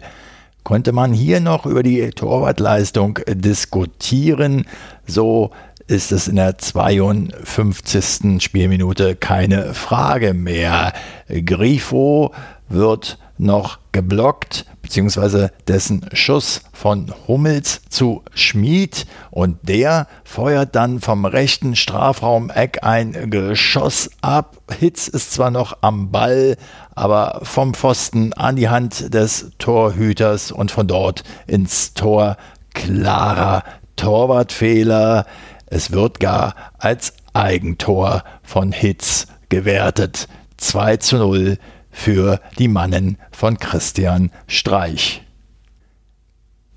Konnte 0.64 0.94
man 0.94 1.14
hier 1.14 1.40
noch 1.40 1.68
über 1.68 1.84
die 1.84 2.10
Torwartleistung 2.10 3.20
diskutieren, 3.28 4.66
so 5.06 5.52
ist 5.92 6.14
es 6.14 6.30
in 6.30 6.38
der 6.38 6.58
52. 6.58 8.42
Spielminute 8.42 9.16
keine 9.16 9.74
Frage 9.74 10.34
mehr. 10.34 10.94
Grifo 11.28 12.34
wird 12.70 13.18
noch 13.38 13.80
geblockt, 13.92 14.66
beziehungsweise 14.82 15.52
dessen 15.68 16.06
Schuss 16.14 16.62
von 16.72 17.14
Hummels 17.28 17.82
zu 17.90 18.24
Schmid 18.34 19.06
und 19.32 19.58
der 19.64 20.08
feuert 20.24 20.76
dann 20.76 21.02
vom 21.02 21.26
rechten 21.26 21.76
Strafraum-Eck 21.76 22.80
ein 22.84 23.30
Geschoss 23.30 24.10
ab. 24.22 24.58
Hitz 24.80 25.10
ist 25.10 25.34
zwar 25.34 25.52
noch 25.52 25.78
am 25.82 26.10
Ball, 26.10 26.56
aber 26.96 27.42
vom 27.44 27.74
Pfosten 27.74 28.32
an 28.34 28.56
die 28.56 28.70
Hand 28.70 29.14
des 29.14 29.52
Torhüters 29.60 30.54
und 30.54 30.72
von 30.72 30.88
dort 30.88 31.24
ins 31.48 31.94
Tor. 31.94 32.38
Klarer 32.74 33.64
Torwartfehler. 34.02 35.26
Es 35.74 35.94
wird 35.94 36.20
gar 36.20 36.54
als 36.80 37.14
Eigentor 37.32 38.26
von 38.44 38.74
Hitz 38.74 39.28
gewertet. 39.48 40.28
2 40.58 40.98
zu 40.98 41.16
0 41.16 41.58
für 41.90 42.42
die 42.60 42.68
Mannen 42.68 43.18
von 43.32 43.58
Christian 43.58 44.32
Streich. 44.48 45.22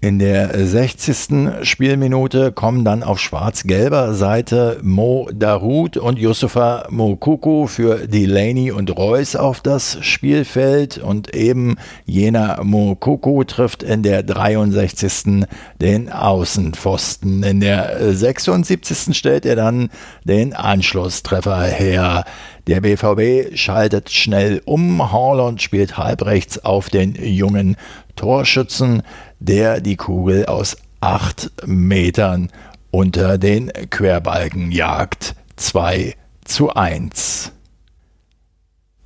In 0.05 0.19
der 0.19 0.67
60. 0.67 1.67
Spielminute 1.67 2.53
kommen 2.53 2.85
dann 2.85 3.03
auf 3.03 3.19
schwarz-gelber 3.19 4.13
Seite 4.13 4.79
Mo 4.83 5.31
Darut 5.33 5.97
und 5.97 6.19
Yusufa 6.19 6.89
Mokuku 6.91 7.67
für 7.67 8.07
Delaney 8.07 8.71
und 8.71 8.95
Reus 8.95 9.35
auf 9.35 9.63
das 9.63 9.97
Spielfeld 10.03 10.99
und 10.99 11.35
eben 11.35 11.77
jener 12.05 12.63
Mokuku 12.63 13.45
trifft 13.45 13.83
in 13.83 14.03
der 14.03 14.23
63. 14.23 15.47
den 15.81 16.13
Außenpfosten. 16.13 17.43
In 17.43 17.61
der 17.61 18.13
76. 18.15 19.17
stellt 19.17 19.47
er 19.47 19.57
dann 19.57 19.89
den 20.25 20.53
Anschlusstreffer 20.53 21.63
her. 21.63 22.27
Der 22.67 22.83
BVB 22.83 23.57
schaltet 23.57 24.11
schnell 24.11 24.61
um. 24.67 25.11
Haaland 25.11 25.63
spielt 25.63 25.97
halbrechts 25.97 26.63
auf 26.63 26.91
den 26.91 27.15
jungen 27.15 27.77
Torschützen, 28.17 29.03
der 29.45 29.81
die 29.81 29.97
Kugel 29.97 30.47
aus 30.47 30.77
acht 31.01 31.51
Metern 31.67 32.51
unter 32.91 33.39
den 33.39 33.71
Querbalken 33.91 34.73
jagt. 34.73 35.35
2 35.57 36.15
zu 36.45 36.71
1. 36.75 37.53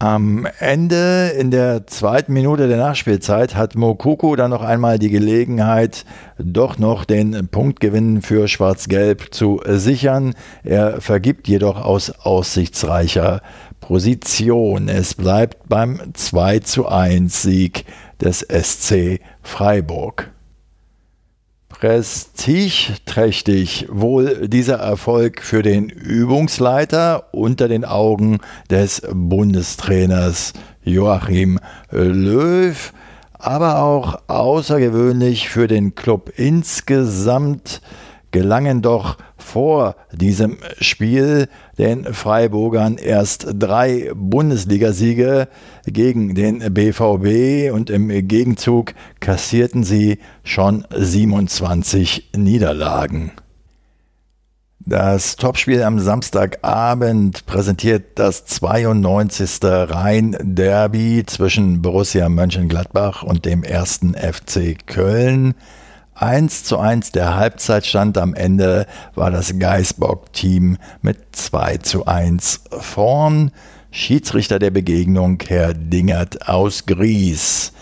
Am 0.01 0.47
Ende 0.61 1.33
in 1.37 1.51
der 1.51 1.89
zweiten 1.89 2.33
Minute 2.33 2.69
der 2.69 2.77
Nachspielzeit 2.77 3.57
hat 3.57 3.75
Mokoko 3.75 4.37
dann 4.37 4.53
noch 4.53 4.63
einmal 4.63 5.01
die 5.01 5.11
Gelegenheit, 5.11 6.05
doch 6.39 6.79
noch 6.79 7.05
den 7.05 7.49
Punktgewinn 7.49 8.23
für 8.23 8.47
Schwarz-Gelb 8.47 9.35
zu 9.35 9.61
sichern. 9.67 10.35
Er 10.63 11.01
vergibt 11.01 11.49
jedoch 11.49 11.85
aus 11.85 12.11
aussichtsreicher 12.11 13.43
Position. 13.81 14.89
Es 14.89 15.15
bleibt 15.15 15.69
beim 15.69 16.01
2 16.15 16.61
zu 16.61 16.87
1 16.87 17.43
Sieg 17.43 17.85
des 18.21 18.41
SC 18.41 19.21
Freiburg. 19.43 20.33
Prestigeträchtig 21.69 23.87
wohl 23.91 24.49
dieser 24.49 24.79
Erfolg 24.79 25.43
für 25.43 25.63
den 25.63 25.89
Übungsleiter 25.89 27.29
unter 27.33 27.69
den 27.69 27.85
Augen 27.85 28.39
des 28.69 29.03
Bundestrainers 29.13 30.55
Joachim 30.83 31.61
Löw, 31.91 32.93
aber 33.35 33.83
auch 33.83 34.19
außergewöhnlich 34.27 35.49
für 35.49 35.69
den 35.69 35.95
Club 35.95 36.33
insgesamt 36.37 37.81
gelangen 38.31 38.83
doch 38.83 39.17
vor 39.49 39.97
diesem 40.13 40.59
Spiel 40.79 41.49
den 41.79 42.05
Freiburgern 42.13 42.99
erst 42.99 43.47
drei 43.55 44.11
Bundesligasiege 44.15 45.49
gegen 45.87 46.35
den 46.35 46.59
BVB 46.75 47.73
und 47.73 47.89
im 47.89 48.09
Gegenzug 48.29 48.93
kassierten 49.21 49.85
sie 49.85 50.19
schon 50.45 50.85
27 50.95 52.31
Niederlagen. 52.37 53.33
Das 54.81 55.37
Topspiel 55.37 55.83
am 55.83 55.99
Samstagabend 55.99 57.47
präsentiert 57.47 58.19
das 58.19 58.45
92. 58.47 59.61
Rhein-Derby 59.63 61.25
zwischen 61.27 61.83
Borussia 61.83 62.29
Mönchengladbach 62.29 63.23
und 63.23 63.45
dem 63.45 63.65
ersten 63.65 64.15
FC 64.15 64.77
Köln. 64.87 65.55
1 66.21 66.65
zu 66.65 66.79
1 66.79 67.13
der 67.13 67.37
Halbzeitstand 67.37 68.19
am 68.19 68.35
Ende 68.35 68.87
war 69.15 69.31
das 69.31 69.57
Geisbock-Team 69.57 70.77
mit 71.01 71.19
2 71.31 71.77
zu 71.77 72.07
1 72.07 72.65
vorn. 72.81 73.53
Schiedsrichter 73.93 74.59
der 74.59 74.73
Begegnung 74.73 75.39
Herr 75.47 75.75
Dingert 75.75 76.49
aus 76.49 76.87
Gries. 76.87 77.73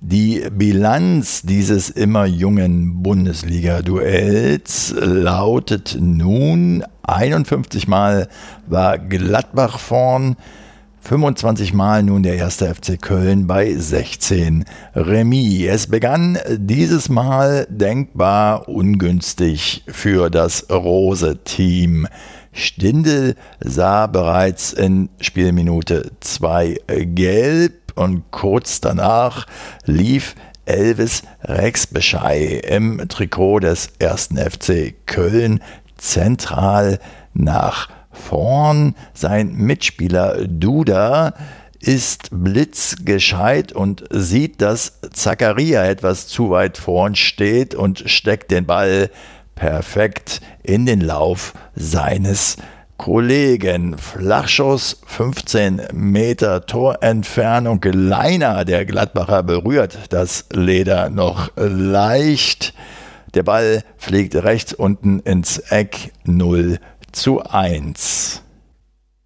Die 0.00 0.46
Bilanz 0.52 1.42
dieses 1.42 1.90
immer 1.90 2.26
jungen 2.26 3.02
Bundesliga-Duells 3.02 4.94
lautet 4.96 5.98
nun 6.00 6.84
51 7.02 7.88
Mal 7.88 8.28
war 8.68 8.98
Gladbach 8.98 9.80
vorn, 9.80 10.36
25 11.02 11.72
Mal 11.72 12.02
nun 12.02 12.22
der 12.22 12.36
erste 12.36 12.72
FC 12.74 13.00
Köln 13.00 13.46
bei 13.46 13.74
16 13.74 14.64
Remis. 14.94 15.66
Es 15.66 15.86
begann 15.86 16.38
dieses 16.56 17.08
Mal 17.08 17.66
denkbar 17.70 18.68
ungünstig 18.68 19.82
für 19.88 20.30
das 20.30 20.66
Rose-Team. 20.70 22.06
Stindel 22.52 23.36
sah 23.60 24.06
bereits 24.06 24.72
in 24.72 25.08
Spielminute 25.20 26.12
2 26.20 26.76
gelb 26.86 27.92
und 27.94 28.30
kurz 28.30 28.80
danach 28.80 29.46
lief 29.84 30.34
Elvis 30.66 31.22
Rexbeschei 31.42 32.60
im 32.68 33.08
Trikot 33.08 33.60
des 33.60 33.90
ersten 33.98 34.36
FC 34.36 34.94
Köln 35.06 35.60
zentral 35.96 36.98
nach 37.34 37.88
vorn. 38.20 38.94
Sein 39.14 39.54
Mitspieler 39.54 40.46
Duda 40.46 41.34
ist 41.80 42.28
blitzgescheit 42.30 43.72
und 43.72 44.04
sieht, 44.10 44.60
dass 44.60 45.00
Zakaria 45.12 45.84
etwas 45.84 46.28
zu 46.28 46.50
weit 46.50 46.76
vorn 46.78 47.14
steht 47.14 47.74
und 47.74 48.04
steckt 48.06 48.50
den 48.50 48.66
Ball 48.66 49.10
perfekt 49.54 50.40
in 50.62 50.86
den 50.86 51.00
Lauf 51.00 51.54
seines 51.74 52.56
Kollegen. 52.98 53.96
Flachschuss 53.96 55.00
15 55.06 55.88
Meter 55.94 56.66
Torentfernung. 56.66 57.80
Leiner 57.82 58.66
der 58.66 58.84
Gladbacher 58.84 59.42
berührt 59.42 59.98
das 60.10 60.44
Leder 60.52 61.08
noch 61.08 61.50
leicht. 61.56 62.74
Der 63.34 63.42
Ball 63.42 63.84
fliegt 63.96 64.34
rechts 64.34 64.74
unten 64.74 65.20
ins 65.20 65.58
Eck 65.58 66.12
0 66.24 66.78
zu 67.12 67.42
1. 67.42 68.42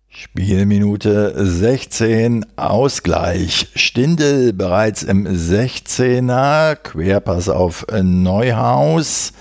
Spielminute 0.09 1.35
16, 1.37 2.47
Ausgleich. 2.57 3.69
Stindel 3.75 4.53
bereits 4.53 5.03
im 5.03 5.27
16er, 5.27 6.77
Querpass 6.77 7.49
auf 7.49 7.85
Neuhaus. 8.03 9.33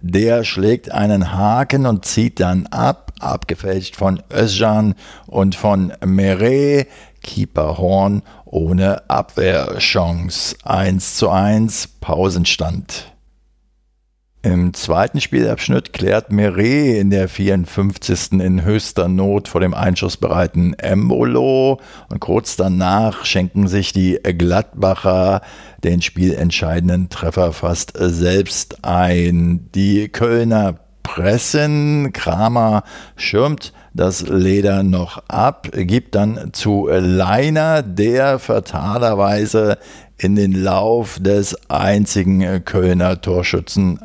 Der 0.00 0.42
schlägt 0.44 0.90
einen 0.90 1.32
Haken 1.32 1.86
und 1.86 2.04
zieht 2.04 2.40
dann 2.40 2.66
ab, 2.68 3.12
abgefälscht 3.20 3.96
von 3.96 4.22
Özcan 4.32 4.94
und 5.26 5.54
von 5.54 5.92
Meret. 6.04 6.88
Keeper 7.22 7.78
Horn 7.78 8.22
ohne 8.44 9.08
Abwehrchance. 9.08 10.56
1 10.64 11.16
zu 11.16 11.30
1, 11.30 11.88
Pausenstand. 12.00 13.11
Im 14.44 14.74
zweiten 14.74 15.20
Spielabschnitt 15.20 15.92
klärt 15.92 16.32
Meret 16.32 16.98
in 16.98 17.10
der 17.10 17.28
54. 17.28 18.32
in 18.32 18.64
höchster 18.64 19.06
Not 19.06 19.46
vor 19.46 19.60
dem 19.60 19.72
einschussbereiten 19.72 20.76
Embolo 20.80 21.80
und 22.08 22.18
kurz 22.18 22.56
danach 22.56 23.24
schenken 23.24 23.68
sich 23.68 23.92
die 23.92 24.18
Gladbacher 24.20 25.42
den 25.84 26.02
spielentscheidenden 26.02 27.08
Treffer 27.08 27.52
fast 27.52 27.92
selbst 27.96 28.84
ein. 28.84 29.70
Die 29.76 30.08
Kölner 30.08 30.74
pressen, 31.04 32.12
Kramer 32.12 32.82
schirmt 33.14 33.72
das 33.94 34.22
Leder 34.22 34.82
noch 34.82 35.22
ab, 35.28 35.68
gibt 35.72 36.16
dann 36.16 36.50
zu 36.52 36.88
Leiner, 36.90 37.82
der 37.82 38.40
fatalerweise 38.40 39.78
in 40.22 40.36
den 40.36 40.52
Lauf 40.52 41.18
des 41.20 41.56
einzigen 41.68 42.64
Kölner 42.64 43.20
Torschützen 43.20 43.98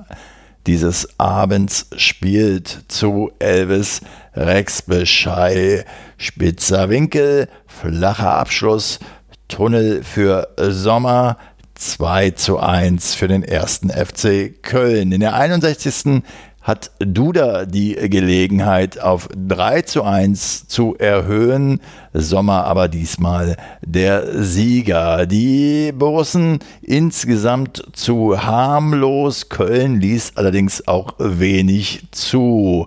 dieses 0.65 1.07
Abends 1.19 1.87
spielt 1.95 2.85
zu 2.87 3.31
Elvis 3.39 4.01
Rexbeschei. 4.33 5.85
Spitzer 6.17 6.89
Winkel, 6.89 7.47
flacher 7.67 8.33
Abschluss, 8.33 8.99
Tunnel 9.47 10.03
für 10.03 10.49
Sommer, 10.57 11.37
2 11.75 12.31
zu 12.31 12.57
1 12.57 13.13
für 13.13 13.27
den 13.27 13.43
ersten 13.43 13.91
FC 13.91 14.51
Köln. 14.63 15.11
In 15.11 15.19
der 15.19 15.35
61. 15.35 16.23
hat 16.67 16.91
Duda 16.99 17.65
die 17.65 17.93
Gelegenheit 17.95 18.99
auf 18.99 19.29
3 19.33 19.83
zu 19.83 20.03
1 20.03 20.67
zu 20.67 20.97
erhöhen. 20.97 21.79
Sommer 22.11 22.65
aber 22.65 22.89
diesmal 22.89 23.55
der 23.81 24.43
Sieger. 24.43 25.25
Die 25.27 25.93
Borussen 25.93 26.59
insgesamt 26.81 27.83
zu 27.93 28.43
harmlos. 28.43 29.47
Köln 29.47 30.01
ließ 30.01 30.33
allerdings 30.35 30.85
auch 30.89 31.13
wenig 31.19 32.03
zu. 32.11 32.85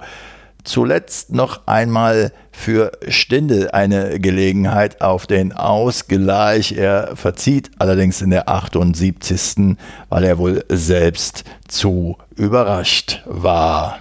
Zuletzt 0.65 1.33
noch 1.33 1.67
einmal 1.67 2.33
für 2.53 2.93
Stindl 3.09 3.71
eine 3.71 4.21
Gelegenheit 4.21 5.01
auf 5.01 5.27
den 5.27 5.53
Ausgleich. 5.53 6.73
Er 6.73 7.17
verzieht 7.17 7.71
allerdings 7.79 8.21
in 8.21 8.31
der 8.31 8.49
78. 8.49 9.77
weil 10.09 10.25
er 10.25 10.39
wohl 10.39 10.65
selbst 10.69 11.45
zu 11.69 12.17
überrascht 12.37 13.23
war. 13.27 13.99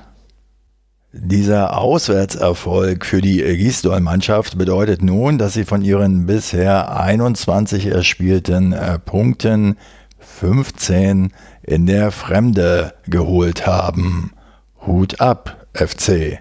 Dieser 1.11 1.75
Auswärtserfolg 1.75 3.03
für 3.03 3.19
die 3.19 3.41
Gisdol-Mannschaft 3.41 4.59
bedeutet 4.59 5.01
nun, 5.01 5.39
dass 5.39 5.53
sie 5.53 5.65
von 5.65 5.81
ihren 5.81 6.27
bisher 6.27 6.95
21 6.99 7.87
erspielten 7.87 8.73
äh, 8.73 8.99
Punkten 8.99 9.77
15 10.19 11.33
in 11.63 11.85
der 11.87 12.11
Fremde 12.11 12.93
geholt 13.07 13.65
haben. 13.65 14.33
Hut 14.85 15.19
ab, 15.19 15.67
FC. 15.73 16.39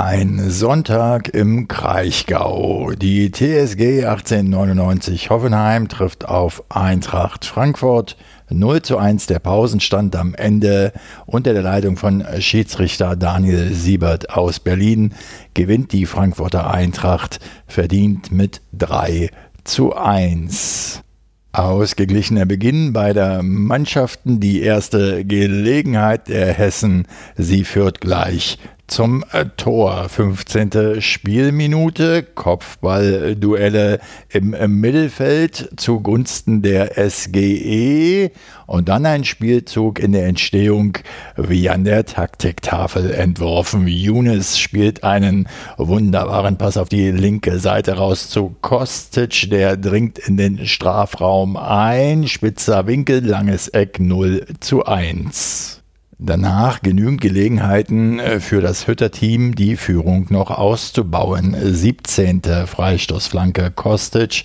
Ein 0.00 0.48
Sonntag 0.50 1.34
im 1.34 1.66
Kraichgau. 1.66 2.92
Die 2.92 3.32
TSG 3.32 4.04
1899 4.04 5.28
Hoffenheim 5.28 5.88
trifft 5.88 6.24
auf 6.24 6.62
Eintracht 6.68 7.44
Frankfurt. 7.44 8.16
0 8.48 8.82
zu 8.82 8.96
1 8.96 9.26
der 9.26 9.40
Pausenstand 9.40 10.14
am 10.14 10.36
Ende 10.36 10.92
unter 11.26 11.52
der 11.52 11.62
Leitung 11.62 11.96
von 11.96 12.24
Schiedsrichter 12.38 13.16
Daniel 13.16 13.74
Siebert 13.74 14.30
aus 14.30 14.60
Berlin 14.60 15.14
gewinnt 15.54 15.92
die 15.92 16.06
Frankfurter 16.06 16.72
Eintracht 16.72 17.40
verdient 17.66 18.30
mit 18.30 18.60
3 18.74 19.30
zu 19.64 19.96
1. 19.96 21.02
Ausgeglichener 21.50 22.46
Beginn 22.46 22.92
beider 22.92 23.42
Mannschaften, 23.42 24.38
die 24.38 24.62
erste 24.62 25.24
Gelegenheit 25.24 26.28
der 26.28 26.52
Hessen, 26.52 27.08
sie 27.36 27.64
führt 27.64 28.00
gleich 28.00 28.58
zum 28.88 29.24
äh, 29.32 29.44
Tor. 29.56 30.08
15. 30.08 31.00
Spielminute, 31.00 32.22
Kopfballduelle 32.22 34.00
im 34.30 34.80
Mittelfeld 34.80 35.70
zugunsten 35.76 36.62
der 36.62 36.92
SGE 37.10 38.30
und 38.66 38.88
dann 38.88 39.06
ein 39.06 39.24
Spielzug 39.24 39.98
in 39.98 40.12
der 40.12 40.26
Entstehung 40.26 40.98
wie 41.36 41.70
an 41.70 41.84
der 41.84 42.04
Taktiktafel 42.06 43.12
entworfen. 43.12 43.86
Younes 43.86 44.58
spielt 44.58 45.04
einen 45.04 45.48
wunderbaren 45.76 46.58
Pass 46.58 46.76
auf 46.76 46.88
die 46.88 47.10
linke 47.10 47.58
Seite 47.60 47.98
raus 47.98 48.30
zu 48.30 48.56
Kostic, 48.60 49.50
der 49.50 49.76
dringt 49.76 50.18
in 50.18 50.36
den 50.36 50.66
Strafraum 50.66 51.56
ein, 51.56 52.26
spitzer 52.26 52.86
Winkel, 52.86 53.24
langes 53.24 53.68
Eck 53.68 54.00
0 54.00 54.46
zu 54.60 54.84
1. 54.84 55.77
Danach 56.20 56.82
genügend 56.82 57.20
Gelegenheiten 57.20 58.18
äh, 58.18 58.40
für 58.40 58.60
das 58.60 58.88
Hütter-Team, 58.88 59.54
die 59.54 59.76
Führung 59.76 60.26
noch 60.30 60.50
auszubauen. 60.50 61.56
17. 61.56 62.42
Freistoßflanke 62.66 63.70
Kostic, 63.70 64.44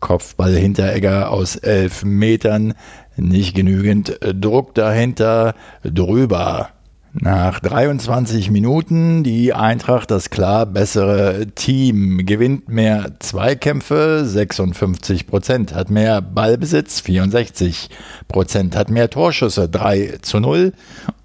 Kopfball 0.00 0.54
Hinteregger 0.54 1.30
aus 1.30 1.56
11 1.56 2.04
Metern, 2.04 2.74
nicht 3.16 3.54
genügend 3.54 4.18
Druck 4.20 4.74
dahinter, 4.74 5.54
drüber. 5.82 6.73
Nach 7.16 7.60
23 7.60 8.50
Minuten 8.50 9.22
die 9.22 9.52
Eintracht 9.52 10.10
das 10.10 10.30
klar 10.30 10.66
bessere 10.66 11.46
Team, 11.54 12.26
gewinnt 12.26 12.68
mehr 12.68 13.12
Zweikämpfe 13.20 14.24
56 14.24 15.28
Prozent, 15.28 15.72
hat 15.76 15.90
mehr 15.90 16.20
Ballbesitz 16.20 16.98
64 17.02 17.88
Prozent, 18.26 18.74
hat 18.74 18.90
mehr 18.90 19.10
Torschüsse 19.10 19.68
3 19.68 20.18
zu 20.22 20.40
0 20.40 20.72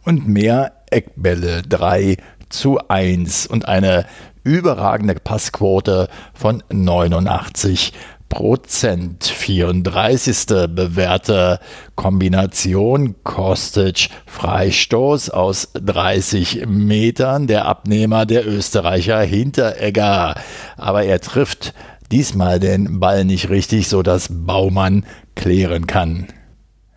und 0.06 0.28
mehr 0.28 0.74
Eckbälle 0.92 1.64
3 1.64 2.18
zu 2.50 2.78
1 2.88 3.48
und 3.48 3.68
eine 3.68 4.06
überragende 4.44 5.16
Passquote 5.16 6.08
von 6.36 6.62
89 6.70 7.94
Prozent. 8.30 9.26
34. 9.26 10.46
bewährte 10.70 11.60
Kombination 11.96 13.16
Kostic 13.24 14.10
Freistoß 14.28 15.32
aus 15.32 15.70
30 15.74 16.68
Metern. 16.68 17.48
Der 17.48 17.66
Abnehmer 17.66 18.26
der 18.26 18.48
Österreicher 18.48 19.20
Hinteregger. 19.22 20.36
Aber 20.78 21.04
er 21.04 21.20
trifft 21.20 21.74
diesmal 22.12 22.60
den 22.60 23.00
Ball 23.00 23.26
nicht 23.26 23.50
richtig, 23.50 23.88
sodass 23.88 24.30
Baumann 24.32 25.06
klären 25.36 25.88
kann. 25.88 26.28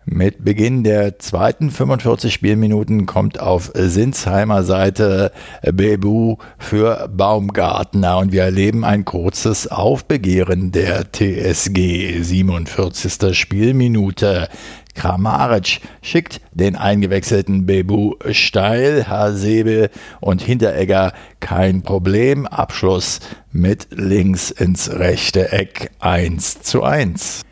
Mit 0.05 0.43
Beginn 0.43 0.83
der 0.83 1.17
zweiten 1.19 1.71
45 1.71 2.33
Spielminuten 2.33 3.05
kommt 3.05 3.39
auf 3.39 3.71
Sinsheimer 3.73 4.63
Seite 4.63 5.31
Bebu 5.61 6.35
für 6.57 7.07
Baumgartner 7.07 8.17
und 8.17 8.33
wir 8.33 8.43
erleben 8.43 8.83
ein 8.83 9.05
kurzes 9.05 9.67
Aufbegehren 9.67 10.73
der 10.73 11.09
TSG. 11.09 12.21
47. 12.21 13.37
Spielminute. 13.37 14.49
Kramaric 14.93 15.79
schickt 16.01 16.41
den 16.51 16.75
eingewechselten 16.75 17.65
Bebu 17.65 18.15
steil, 18.31 19.07
Hasebe 19.07 19.89
und 20.19 20.41
Hinteregger 20.41 21.13
kein 21.39 21.81
Problem. 21.81 22.45
Abschluss 22.45 23.21
mit 23.53 23.87
links 23.91 24.51
ins 24.51 24.91
rechte 24.91 25.53
Eck 25.53 25.91
1 25.99 26.61
zu 26.61 26.83
1. 26.83 27.43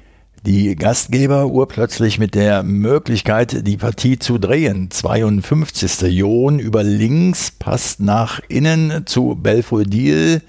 Die 0.43 0.75
Gastgeber 0.75 1.45
urplötzlich 1.51 2.17
mit 2.17 2.33
der 2.33 2.63
Möglichkeit, 2.63 3.67
die 3.67 3.77
Partie 3.77 4.17
zu 4.17 4.39
drehen. 4.39 4.89
52. 4.89 6.01
Jon 6.17 6.57
über 6.57 6.81
links 6.81 7.51
passt 7.51 7.99
nach 7.99 8.39
innen 8.47 9.05
zu 9.05 9.37
Belfodil. 9.39 10.41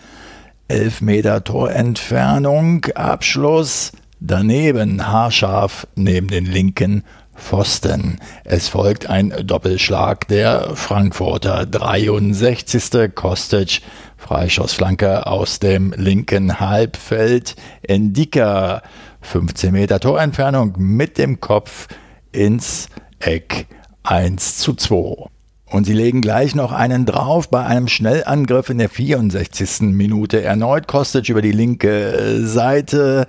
11 0.68 1.02
Meter 1.02 1.44
Torentfernung, 1.44 2.86
Abschluss 2.94 3.92
daneben, 4.18 5.06
haarscharf 5.06 5.86
neben 5.94 6.28
den 6.28 6.46
linken 6.46 7.04
Pfosten. 7.36 8.18
Es 8.44 8.68
folgt 8.68 9.10
ein 9.10 9.34
Doppelschlag 9.44 10.26
der 10.28 10.74
Frankfurter. 10.74 11.66
63. 11.66 13.14
Kostic, 13.14 13.82
Freischussflanke 14.16 15.26
aus 15.26 15.58
dem 15.58 15.92
linken 15.94 16.60
Halbfeld. 16.60 17.56
Endika 17.82 18.80
15 19.22 19.72
Meter 19.72 19.98
Torentfernung 20.00 20.74
mit 20.76 21.16
dem 21.16 21.40
Kopf 21.40 21.88
ins 22.32 22.88
Eck 23.18 23.66
1 24.02 24.58
zu 24.58 24.74
2. 24.74 25.26
Und 25.70 25.84
sie 25.84 25.94
legen 25.94 26.20
gleich 26.20 26.54
noch 26.54 26.70
einen 26.70 27.06
drauf 27.06 27.48
bei 27.48 27.64
einem 27.64 27.88
Schnellangriff 27.88 28.68
in 28.68 28.78
der 28.78 28.90
64. 28.90 29.80
Minute. 29.92 30.42
Erneut 30.42 30.86
Kostic 30.86 31.30
über 31.30 31.40
die 31.40 31.52
linke 31.52 32.40
Seite 32.46 33.26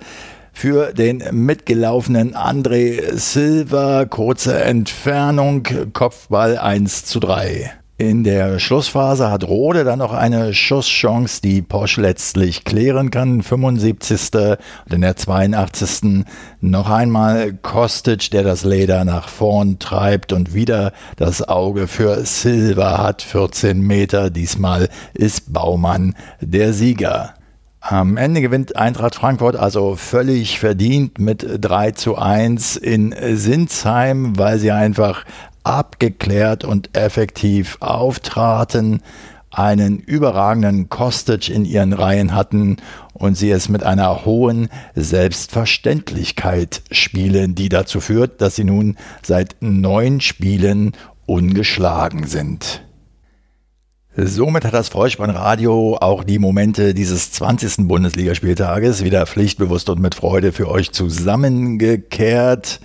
für 0.52 0.92
den 0.92 1.22
mitgelaufenen 1.32 2.34
André 2.34 3.16
Silva. 3.16 4.04
Kurze 4.04 4.62
Entfernung, 4.62 5.66
Kopfball 5.94 6.58
1 6.58 7.06
zu 7.06 7.18
3. 7.18 7.72
In 7.96 8.24
der 8.24 8.58
Schlussphase 8.58 9.30
hat 9.30 9.44
Rode 9.44 9.84
dann 9.84 10.00
noch 10.00 10.12
eine 10.12 10.52
Schusschance, 10.52 11.40
die 11.40 11.62
Porsche 11.62 12.00
letztlich 12.00 12.64
klären 12.64 13.12
kann. 13.12 13.40
75. 13.40 14.34
und 14.34 14.58
in 14.92 15.00
der 15.00 15.14
82. 15.14 16.24
noch 16.60 16.90
einmal 16.90 17.52
Kostic, 17.52 18.32
der 18.32 18.42
das 18.42 18.64
Leder 18.64 19.04
nach 19.04 19.28
vorn 19.28 19.78
treibt 19.78 20.32
und 20.32 20.54
wieder 20.54 20.92
das 21.14 21.46
Auge 21.46 21.86
für 21.86 22.24
Silva 22.24 22.98
hat. 22.98 23.22
14 23.22 23.80
Meter. 23.80 24.28
Diesmal 24.30 24.88
ist 25.12 25.52
Baumann 25.52 26.16
der 26.40 26.72
Sieger. 26.72 27.34
Am 27.78 28.16
Ende 28.16 28.40
gewinnt 28.40 28.74
Eintracht 28.74 29.14
Frankfurt 29.14 29.54
also 29.54 29.94
völlig 29.94 30.58
verdient 30.58 31.20
mit 31.20 31.46
3 31.60 31.92
zu 31.92 32.16
1 32.16 32.76
in 32.76 33.14
Sinsheim, 33.36 34.36
weil 34.36 34.58
sie 34.58 34.72
einfach 34.72 35.24
abgeklärt 35.64 36.64
und 36.64 36.96
effektiv 36.96 37.78
auftraten, 37.80 39.02
einen 39.50 39.98
überragenden 39.98 40.88
Kostic 40.88 41.48
in 41.48 41.64
ihren 41.64 41.92
Reihen 41.92 42.34
hatten 42.34 42.76
und 43.12 43.36
sie 43.36 43.50
es 43.50 43.68
mit 43.68 43.84
einer 43.84 44.24
hohen 44.24 44.68
Selbstverständlichkeit 44.94 46.82
spielen, 46.90 47.54
die 47.54 47.68
dazu 47.68 48.00
führt, 48.00 48.40
dass 48.40 48.56
sie 48.56 48.64
nun 48.64 48.96
seit 49.22 49.56
neun 49.60 50.20
Spielen 50.20 50.92
ungeschlagen 51.26 52.26
sind. 52.26 52.82
Somit 54.16 54.64
hat 54.64 54.74
das 54.74 54.90
Vollspannradio 54.90 55.96
auch 56.00 56.22
die 56.22 56.38
Momente 56.38 56.94
dieses 56.94 57.32
20. 57.32 57.88
Bundesligaspieltages 57.88 59.02
wieder 59.02 59.26
pflichtbewusst 59.26 59.88
und 59.88 60.00
mit 60.00 60.14
Freude 60.14 60.52
für 60.52 60.68
euch 60.70 60.92
zusammengekehrt. 60.92 62.80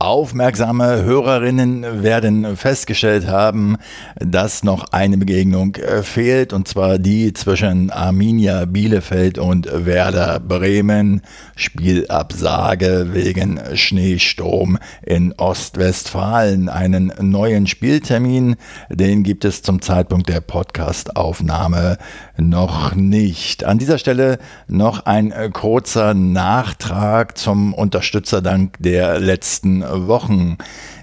Aufmerksame 0.00 1.02
Hörerinnen 1.02 2.04
werden 2.04 2.56
festgestellt 2.56 3.26
haben, 3.26 3.78
dass 4.14 4.62
noch 4.62 4.92
eine 4.92 5.18
Begegnung 5.18 5.74
äh, 5.74 6.04
fehlt, 6.04 6.52
und 6.52 6.68
zwar 6.68 7.00
die 7.00 7.32
zwischen 7.32 7.90
Arminia 7.90 8.64
Bielefeld 8.66 9.38
und 9.38 9.68
Werder 9.86 10.38
Bremen. 10.38 11.22
Spielabsage 11.56 13.08
wegen 13.12 13.60
Schneesturm 13.74 14.78
in 15.04 15.32
Ostwestfalen. 15.32 16.68
Einen 16.68 17.12
neuen 17.20 17.66
Spieltermin, 17.66 18.54
den 18.90 19.24
gibt 19.24 19.44
es 19.44 19.62
zum 19.62 19.82
Zeitpunkt 19.82 20.28
der 20.28 20.42
Podcastaufnahme 20.42 21.98
noch 22.36 22.94
nicht. 22.94 23.64
An 23.64 23.78
dieser 23.78 23.98
Stelle 23.98 24.38
noch 24.68 25.06
ein 25.06 25.32
äh, 25.32 25.50
kurzer 25.52 26.14
Nachtrag 26.14 27.36
zum 27.36 27.74
Unterstützerdank 27.74 28.76
der 28.78 29.18
letzten 29.18 29.87
Wochen. 29.92 30.58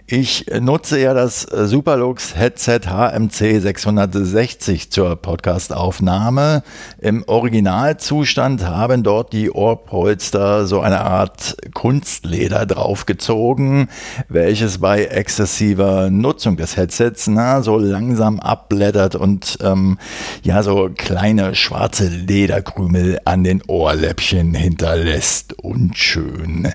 Ich 0.08 0.46
nutze 0.62 1.00
ja 1.00 1.16
das 1.16 1.42
Superlux 1.42 2.36
Headset 2.36 2.82
HMC 2.86 3.60
660 3.60 4.92
zur 4.92 5.16
Podcastaufnahme. 5.16 6.62
Im 7.00 7.24
Originalzustand 7.26 8.68
haben 8.68 9.02
dort 9.02 9.34
die 9.34 9.50
Ohrpolster 9.50 10.68
so 10.68 10.82
eine 10.82 11.02
Art 11.02 11.58
Kunstleder 11.74 12.68
draufgezogen, 12.68 13.88
welches 14.30 14.78
bei 14.78 15.06
exzessiver 15.06 16.12
Nutzung 16.12 16.56
des 16.56 16.78
Headsets 16.78 17.26
na, 17.26 17.64
so 17.64 17.80
langsam 17.80 18.40
abblättert 18.40 19.16
und 19.16 19.58
ähm, 19.64 19.98
ja 20.44 20.62
so 20.62 20.92
kleine 20.96 21.56
schwarze 21.56 22.10
Lederkrümel 22.10 23.22
an 23.26 23.44
den 23.44 23.64
Ohrläppchen 23.66 24.54
hinterlässt. 24.54 25.54
Unschön. 25.54 26.72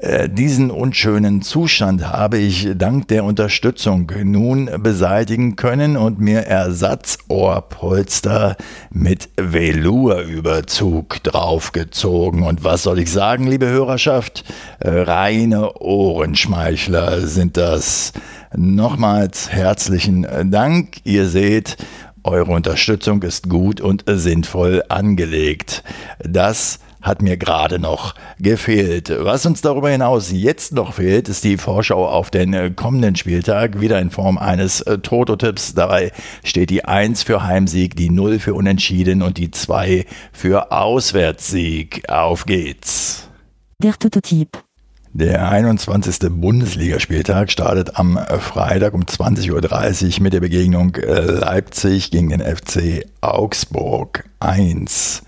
Äh, 0.00 0.28
diesen 0.30 0.70
unschönen 0.70 1.42
Zustand 1.42 2.08
habe 2.08 2.38
ich 2.38 2.70
dank 2.74 3.08
der 3.08 3.24
Unterstützung 3.24 4.10
nun 4.24 4.70
beseitigen 4.82 5.56
können 5.56 5.98
und 5.98 6.18
mir 6.18 6.46
Ersatzohrpolster 6.46 8.56
mit 8.90 9.28
Velourüberzug 9.36 11.22
draufgezogen. 11.22 12.44
Und 12.44 12.64
was 12.64 12.82
soll 12.82 12.98
ich 12.98 13.12
sagen, 13.12 13.46
liebe 13.46 13.66
Hörerschaft? 13.66 14.44
Reine 14.80 15.74
Ohrenschmeichler 15.74 17.26
sind 17.26 17.58
das. 17.58 18.14
Nochmals 18.56 19.52
herzlichen 19.52 20.26
Dank. 20.50 21.02
Ihr 21.04 21.28
seht, 21.28 21.76
eure 22.24 22.52
Unterstützung 22.52 23.22
ist 23.22 23.50
gut 23.50 23.80
und 23.80 24.04
sinnvoll 24.06 24.82
angelegt. 24.88 25.84
Das 26.22 26.80
hat 27.02 27.22
mir 27.22 27.36
gerade 27.36 27.78
noch 27.78 28.14
gefehlt. 28.38 29.12
Was 29.20 29.46
uns 29.46 29.60
darüber 29.60 29.90
hinaus 29.90 30.30
jetzt 30.30 30.72
noch 30.72 30.94
fehlt, 30.94 31.28
ist 31.28 31.44
die 31.44 31.56
Vorschau 31.56 32.06
auf 32.08 32.30
den 32.30 32.76
kommenden 32.76 33.16
Spieltag, 33.16 33.80
wieder 33.80 34.00
in 34.00 34.10
Form 34.10 34.38
eines 34.38 34.80
äh, 34.82 34.98
Toto-Tipps. 34.98 35.74
Dabei 35.74 36.12
steht 36.44 36.70
die 36.70 36.84
1 36.84 37.22
für 37.22 37.42
Heimsieg, 37.42 37.96
die 37.96 38.10
0 38.10 38.38
für 38.38 38.54
Unentschieden 38.54 39.22
und 39.22 39.38
die 39.38 39.50
2 39.50 40.04
für 40.32 40.72
Auswärtssieg. 40.72 42.08
Auf 42.08 42.46
geht's. 42.46 43.28
Der 43.82 43.94
Toto-Tipp. 43.98 44.58
Der 45.12 45.50
21. 45.50 46.18
Bundesligaspieltag 46.30 47.50
startet 47.50 47.96
am 47.96 48.16
Freitag 48.38 48.94
um 48.94 49.02
20.30 49.02 50.16
Uhr 50.16 50.22
mit 50.22 50.32
der 50.32 50.40
Begegnung 50.40 50.94
äh, 50.94 51.22
Leipzig 51.22 52.12
gegen 52.12 52.28
den 52.28 52.40
FC 52.40 53.04
Augsburg 53.20 54.24
1. 54.38 55.22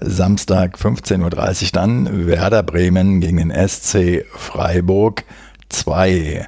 Samstag 0.00 0.76
15.30 0.76 1.62
Uhr 1.64 1.68
dann 1.72 2.26
Werder 2.26 2.62
Bremen 2.62 3.20
gegen 3.20 3.36
den 3.36 3.68
SC 3.68 4.24
Freiburg 4.30 5.24
2. 5.68 6.46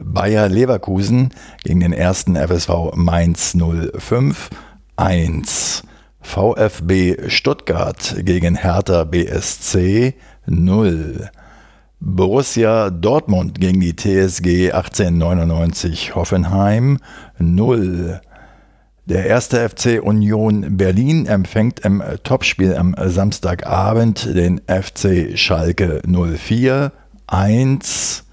Bayer 0.00 0.48
Leverkusen 0.48 1.30
gegen 1.62 1.80
den 1.80 1.92
ersten 1.92 2.36
FSV 2.36 2.94
Mainz 2.94 3.56
05 3.98 4.50
1. 4.96 5.82
VfB 6.22 7.28
Stuttgart 7.28 8.16
gegen 8.20 8.54
Hertha 8.54 9.04
BSC 9.04 10.14
0. 10.46 11.30
Borussia 12.00 12.88
Dortmund 12.88 13.60
gegen 13.60 13.80
die 13.80 13.94
TSG 13.94 14.72
1899 14.72 16.14
Hoffenheim 16.14 16.98
0. 17.38 18.20
Der 19.10 19.26
erste 19.26 19.68
FC 19.68 20.00
Union 20.00 20.76
Berlin 20.76 21.26
empfängt 21.26 21.80
im 21.80 22.00
Topspiel 22.22 22.76
am 22.76 22.94
Samstagabend 22.96 24.36
den 24.36 24.60
FC 24.68 25.36
Schalke 25.36 26.00
04 26.06 26.92
1. 27.26 28.24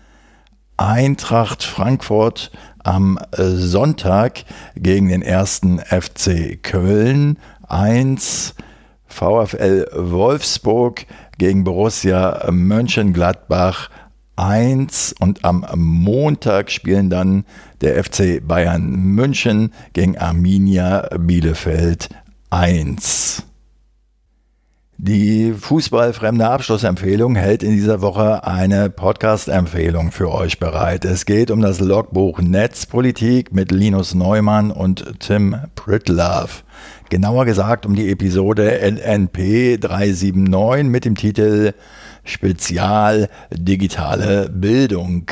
Eintracht 0.77 1.63
Frankfurt 1.63 2.51
am 2.83 3.17
Sonntag 3.35 4.43
gegen 4.75 5.09
den 5.09 5.23
ersten 5.23 5.79
FC 5.79 6.61
Köln 6.61 7.39
1. 7.67 8.53
VfL 9.07 9.87
Wolfsburg 9.95 11.07
gegen 11.39 11.63
Borussia 11.63 12.51
Mönchengladbach 12.51 13.89
1 14.35 15.15
und 15.19 15.43
am 15.43 15.65
Montag 15.75 16.69
spielen 16.69 17.09
dann 17.09 17.45
der 17.81 18.03
FC 18.03 18.45
Bayern 18.45 18.89
München 18.91 19.73
gegen 19.93 20.17
Arminia 20.17 21.09
Bielefeld 21.17 22.09
1. 22.49 23.43
Die 24.99 25.53
fußballfremde 25.53 26.49
Abschlussempfehlung 26.49 27.35
hält 27.35 27.61
in 27.61 27.69
dieser 27.69 28.01
Woche 28.01 28.47
eine 28.47 28.89
Podcast-Empfehlung 28.89 30.11
für 30.11 30.31
euch 30.31 30.57
bereit. 30.57 31.05
Es 31.05 31.27
geht 31.27 31.51
um 31.51 31.61
das 31.61 31.79
Logbuch 31.79 32.39
Netzpolitik 32.41 33.53
mit 33.53 33.71
Linus 33.71 34.15
Neumann 34.15 34.71
und 34.71 35.19
Tim 35.19 35.55
Pritlove. 35.75 36.63
Genauer 37.09 37.45
gesagt 37.45 37.85
um 37.85 37.95
die 37.95 38.09
Episode 38.09 38.81
LNP 38.81 39.79
379 39.79 40.87
mit 40.87 41.05
dem 41.05 41.13
Titel 41.13 41.73
Spezial 42.23 43.29
digitale 43.51 44.49
Bildung. 44.49 45.27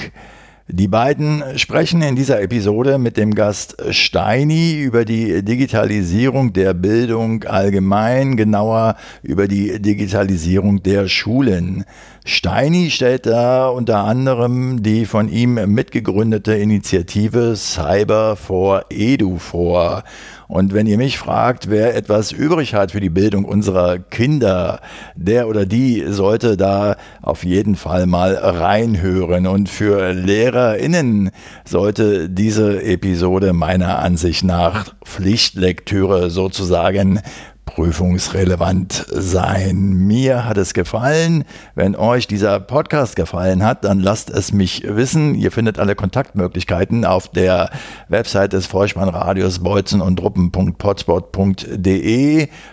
Die 0.67 0.87
beiden 0.87 1.43
sprechen 1.59 2.01
in 2.01 2.15
dieser 2.15 2.41
Episode 2.41 2.97
mit 2.97 3.17
dem 3.17 3.35
Gast 3.35 3.75
Steini 3.91 4.81
über 4.81 5.05
die 5.05 5.43
Digitalisierung 5.43 6.53
der 6.53 6.73
Bildung 6.73 7.43
allgemein, 7.43 8.35
genauer 8.35 8.95
über 9.21 9.47
die 9.47 9.79
Digitalisierung 9.79 10.81
der 10.81 11.07
Schulen. 11.07 11.85
Steini 12.25 12.89
stellt 12.89 13.27
da 13.27 13.67
unter 13.67 14.05
anderem 14.05 14.81
die 14.81 15.05
von 15.05 15.29
ihm 15.29 15.53
mitgegründete 15.71 16.55
Initiative 16.55 17.55
Cyber 17.55 18.35
for 18.35 18.85
Edu 18.89 19.37
vor. 19.37 20.03
Und 20.47 20.73
wenn 20.73 20.85
ihr 20.87 20.97
mich 20.97 21.17
fragt, 21.17 21.69
wer 21.69 21.95
etwas 21.95 22.31
übrig 22.31 22.73
hat 22.73 22.91
für 22.91 22.99
die 22.99 23.09
Bildung 23.09 23.45
unserer 23.45 23.97
Kinder, 23.99 24.79
der 25.15 25.47
oder 25.47 25.65
die 25.65 26.03
sollte 26.07 26.55
da 26.57 26.97
auf 27.21 27.43
jeden 27.43 27.75
Fall 27.75 28.05
mal 28.05 28.35
reinhören. 28.35 29.47
Und 29.47 29.69
für 29.69 30.13
LehrerInnen 30.13 31.31
sollte 31.65 32.29
diese 32.29 32.83
Episode 32.83 33.53
meiner 33.53 33.99
Ansicht 33.99 34.43
nach 34.43 34.93
Pflichtlektüre 35.03 36.29
sozusagen 36.29 37.21
prüfungsrelevant 37.65 39.05
sein. 39.09 39.93
Mir 39.93 40.45
hat 40.45 40.57
es 40.57 40.73
gefallen. 40.73 41.43
Wenn 41.73 41.95
euch 41.95 42.27
dieser 42.27 42.59
Podcast 42.59 43.15
gefallen 43.15 43.63
hat, 43.63 43.83
dann 43.83 43.99
lasst 43.99 44.29
es 44.29 44.53
mich 44.53 44.83
wissen. 44.85 45.35
Ihr 45.35 45.51
findet 45.51 45.79
alle 45.79 45.95
Kontaktmöglichkeiten 45.95 47.05
auf 47.05 47.27
der 47.27 47.69
Website 48.07 48.53
des 48.53 48.67
Vollspannradios 48.67 49.59
bolzen. 49.59 50.01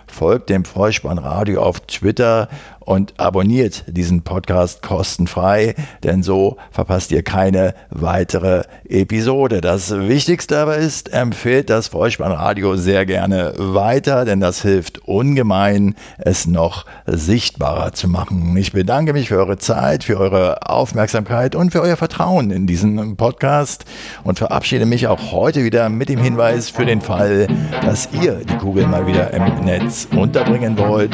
Folgt 0.07 0.49
dem 0.49 0.65
Vollspannradio 0.65 1.61
auf 1.61 1.79
Twitter 1.81 2.47
und 2.85 3.13
abonniert 3.17 3.83
diesen 3.87 4.23
Podcast 4.23 4.81
kostenfrei, 4.81 5.75
denn 6.03 6.23
so 6.23 6.57
verpasst 6.71 7.11
ihr 7.11 7.23
keine 7.23 7.73
weitere 7.89 8.63
Episode. 8.87 9.61
Das 9.61 9.91
Wichtigste 9.91 10.59
aber 10.59 10.77
ist, 10.77 11.13
empfehlt 11.13 11.69
das 11.69 11.87
Vollspannradio 11.87 12.75
sehr 12.75 13.05
gerne 13.05 13.53
weiter, 13.57 14.25
denn 14.25 14.39
das 14.39 14.61
hilft 14.61 15.07
ungemein, 15.07 15.95
es 16.17 16.45
noch 16.45 16.85
sichtbarer 17.05 17.93
zu 17.93 18.07
machen. 18.07 18.55
Ich 18.57 18.73
bedanke 18.73 19.13
mich 19.13 19.29
für 19.29 19.37
eure 19.37 19.57
Zeit, 19.57 20.03
für 20.03 20.19
eure 20.19 20.69
Aufmerksamkeit 20.69 21.55
und 21.55 21.71
für 21.71 21.81
euer 21.81 21.97
Vertrauen 21.97 22.51
in 22.51 22.67
diesen 22.67 23.15
Podcast 23.17 23.85
und 24.23 24.37
verabschiede 24.39 24.85
mich 24.85 25.07
auch 25.07 25.31
heute 25.31 25.63
wieder 25.63 25.89
mit 25.89 26.09
dem 26.09 26.19
Hinweis 26.19 26.69
für 26.69 26.85
den 26.85 27.01
Fall, 27.01 27.47
dass 27.83 28.09
ihr 28.11 28.35
die 28.35 28.57
Kugel 28.57 28.87
mal 28.87 29.07
wieder 29.07 29.31
im 29.31 29.65
Netz 29.65 30.07
unterbringen 30.11 30.77
wollt. 30.77 31.13